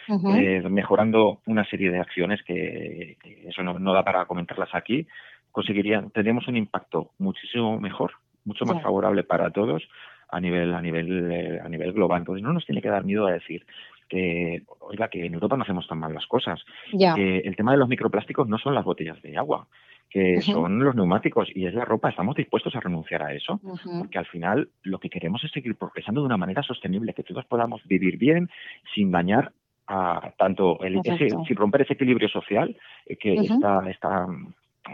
eh, 0.08 0.62
mejorando 0.68 1.40
una 1.46 1.64
serie 1.64 1.90
de 1.90 2.00
acciones 2.00 2.42
que, 2.42 3.16
eso 3.46 3.62
no, 3.62 3.92
da 3.92 4.02
para 4.02 4.24
comentarlas 4.26 4.70
aquí, 4.74 5.06
conseguirían, 5.50 6.10
tendríamos 6.10 6.48
un 6.48 6.56
impacto 6.56 7.10
muchísimo 7.18 7.78
mejor, 7.78 8.12
mucho 8.44 8.64
más 8.64 8.82
favorable 8.82 9.22
para 9.22 9.50
todos 9.50 9.82
a 10.28 10.40
nivel, 10.40 10.74
a 10.74 10.80
nivel, 10.80 11.30
eh, 11.30 11.60
a 11.62 11.68
nivel 11.68 11.92
global. 11.92 12.20
Entonces 12.20 12.42
no 12.42 12.52
nos 12.52 12.64
tiene 12.64 12.82
que 12.82 12.88
dar 12.88 13.04
miedo 13.04 13.26
a 13.26 13.32
decir 13.32 13.64
que, 14.08 14.62
oiga, 14.80 15.08
que 15.08 15.24
en 15.24 15.34
Europa 15.34 15.56
no 15.56 15.62
hacemos 15.62 15.86
tan 15.86 15.98
mal 15.98 16.14
las 16.14 16.26
cosas. 16.26 16.60
Que 16.90 17.38
el 17.38 17.54
tema 17.54 17.72
de 17.72 17.78
los 17.78 17.88
microplásticos 17.88 18.48
no 18.48 18.58
son 18.58 18.74
las 18.74 18.84
botellas 18.84 19.20
de 19.22 19.36
agua, 19.36 19.68
que 20.10 20.40
son 20.42 20.78
los 20.84 20.94
neumáticos 20.94 21.48
y 21.54 21.66
es 21.66 21.74
la 21.74 21.84
ropa. 21.84 22.10
Estamos 22.10 22.36
dispuestos 22.36 22.74
a 22.76 22.80
renunciar 22.80 23.22
a 23.22 23.32
eso, 23.32 23.60
porque 23.98 24.18
al 24.18 24.26
final 24.26 24.68
lo 24.82 24.98
que 24.98 25.08
queremos 25.08 25.42
es 25.44 25.50
seguir 25.50 25.74
progresando 25.76 26.20
de 26.20 26.26
una 26.26 26.36
manera 26.36 26.62
sostenible, 26.62 27.14
que 27.14 27.22
todos 27.22 27.46
podamos 27.46 27.82
vivir 27.86 28.18
bien 28.18 28.50
sin 28.94 29.10
dañar 29.10 29.52
a 29.86 30.32
tanto 30.38 30.80
el, 30.82 31.00
sin 31.02 31.56
romper 31.56 31.82
ese 31.82 31.94
equilibrio 31.94 32.28
social 32.28 32.76
eh, 33.06 33.16
que 33.16 33.34
está, 33.34 33.90
está 33.90 34.26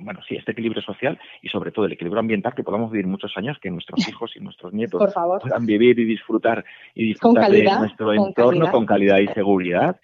bueno, 0.02 0.20
sí, 0.28 0.36
este 0.36 0.52
equilibrio 0.52 0.82
social 0.82 1.18
y 1.42 1.48
sobre 1.48 1.72
todo 1.72 1.86
el 1.86 1.92
equilibrio 1.92 2.20
ambiental, 2.20 2.54
que 2.54 2.62
podamos 2.62 2.90
vivir 2.90 3.06
muchos 3.06 3.32
años, 3.36 3.58
que 3.60 3.70
nuestros 3.70 3.98
hijos 4.08 4.32
y 4.36 4.40
nuestros 4.40 4.72
nietos 4.72 5.14
puedan 5.42 5.66
vivir 5.66 5.98
y 5.98 6.04
disfrutar 6.04 6.64
y 6.94 7.06
disfrutar 7.06 7.50
de 7.50 7.64
nuestro 7.64 8.12
entorno 8.12 8.70
con 8.70 8.86
calidad. 8.86 9.18
y 9.18 9.28
seguridad. 9.28 10.00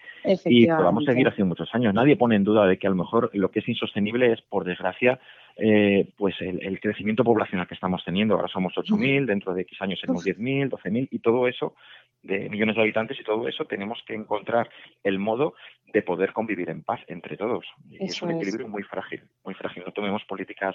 Y 0.47 0.67
podamos 0.67 1.05
seguir 1.05 1.29
hace 1.29 1.45
muchos 1.45 1.69
años. 1.75 1.93
Nadie 1.93 2.17
pone 2.17 2.37
en 2.37 2.45
duda 2.45 2.67
de 2.67 2.79
que 2.79 2.87
a 2.87 2.91
lo 2.91 2.97
mejor 2.97 3.31
lo 3.35 3.51
que 3.51 3.61
es 3.61 3.69
insostenible 3.69 4.33
es, 4.33 4.41
por 4.41 4.65
desgracia, 4.65 5.21
eh, 5.57 6.13
pues 6.17 6.35
el, 6.41 6.81
crecimiento 6.81 7.23
poblacional 7.23 7.69
que 7.69 7.75
estamos 7.75 8.05
teniendo. 8.05 8.35
Ahora 8.35 8.49
somos 8.49 8.75
8.000, 8.75 9.27
dentro 9.27 9.55
de 9.55 9.63
X 9.63 9.81
años 9.83 10.01
seremos 10.01 10.25
10.000, 10.25 10.71
12.000 10.71 11.09
y 11.11 11.19
todo 11.21 11.47
eso, 11.47 11.75
de 12.23 12.49
millones 12.49 12.75
de 12.75 12.83
habitantes 12.83 13.21
y 13.21 13.25
todo 13.25 13.47
eso, 13.47 13.65
tenemos 13.67 14.03
que 14.07 14.15
encontrar 14.15 14.69
el 15.05 15.19
modo 15.19 15.55
de 15.93 16.03
poder 16.03 16.33
convivir 16.33 16.71
en 16.71 16.83
paz 16.83 17.01
entre 17.07 17.37
todos. 17.37 17.67
Y 17.89 18.03
es 18.03 18.21
un 18.23 18.33
equilibrio 18.33 18.67
muy 18.67 18.83
frágil, 18.83 19.23
muy 19.45 19.55
frágil. 19.55 19.85
No 19.87 19.93
tomemos 19.93 20.25
políticas 20.25 20.75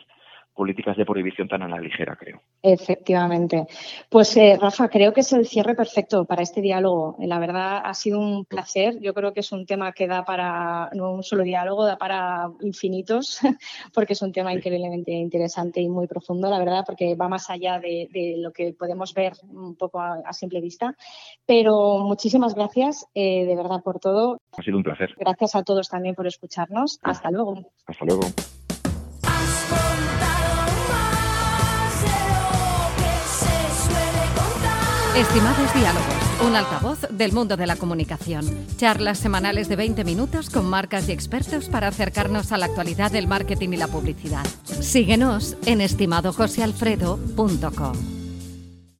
políticas 0.59 0.97
de 0.97 1.05
prohibición 1.05 1.47
tan 1.47 1.61
a 1.61 1.69
la 1.69 1.79
ligera, 1.79 2.17
creo. 2.17 2.41
Efectivamente. 2.61 3.65
Pues 4.09 4.35
eh, 4.35 4.57
Rafa, 4.59 4.89
creo 4.89 5.13
que 5.13 5.21
es 5.21 5.31
el 5.31 5.47
cierre 5.47 5.73
perfecto 5.73 6.25
para 6.25 6.41
este 6.41 6.59
diálogo. 6.59 7.15
La 7.19 7.39
verdad 7.39 7.81
ha 7.81 7.93
sido 7.93 8.19
un 8.19 8.43
placer. 8.43 8.99
Yo 8.99 9.13
creo 9.13 9.31
que 9.31 9.39
es 9.39 9.53
un 9.53 9.65
tema 9.65 9.93
que 9.93 10.05
da 10.05 10.25
para, 10.25 10.89
no 10.95 11.13
un 11.13 11.23
solo 11.23 11.43
diálogo, 11.43 11.85
da 11.85 11.97
para 11.97 12.51
infinitos, 12.59 13.39
porque 13.93 14.11
es 14.11 14.21
un 14.21 14.33
tema 14.33 14.53
increíblemente 14.53 15.13
interesante 15.13 15.79
y 15.79 15.87
muy 15.87 16.07
profundo, 16.07 16.49
la 16.49 16.59
verdad, 16.59 16.83
porque 16.85 17.15
va 17.15 17.29
más 17.29 17.49
allá 17.49 17.79
de, 17.79 18.09
lo 18.39 18.51
que 18.51 18.73
podemos 18.73 19.13
ver 19.13 19.31
un 19.47 19.77
poco 19.77 20.01
a, 20.01 20.33
simple 20.33 20.59
vista. 20.59 20.93
Pero 21.45 21.99
muchísimas 21.99 22.53
gracias, 22.53 23.07
eh, 23.13 23.45
de 23.45 23.55
verdad, 23.55 23.81
por 23.81 24.01
todo. 24.01 24.39
Ha 24.57 24.61
sido 24.61 24.75
un 24.75 24.83
placer. 24.83 25.15
Gracias 25.17 25.55
a 25.55 25.63
todos 25.63 25.87
también 25.87 26.15
por 26.15 26.27
escucharnos. 26.27 26.99
Hasta 27.01 27.31
luego. 27.31 27.63
Hasta 27.87 28.03
luego. 28.03 28.23
Estimados 35.15 35.73
diálogos, 35.73 36.13
un 36.47 36.55
altavoz 36.55 36.99
del 37.09 37.33
mundo 37.33 37.57
de 37.57 37.65
la 37.65 37.75
comunicación. 37.75 38.45
Charlas 38.77 39.17
semanales 39.17 39.67
de 39.67 39.75
20 39.75 40.03
minutos 40.03 40.51
con 40.51 40.69
marcas 40.69 41.09
y 41.09 41.11
expertos 41.11 41.67
para 41.67 41.87
acercarnos 41.87 42.51
a 42.51 42.57
la 42.57 42.67
actualidad 42.67 43.11
del 43.11 43.27
marketing 43.27 43.69
y 43.69 43.77
la 43.77 43.87
publicidad. 43.87 44.45
Síguenos 44.65 45.57
en 45.65 45.81
estimadojosealfredo.com. 45.81 48.18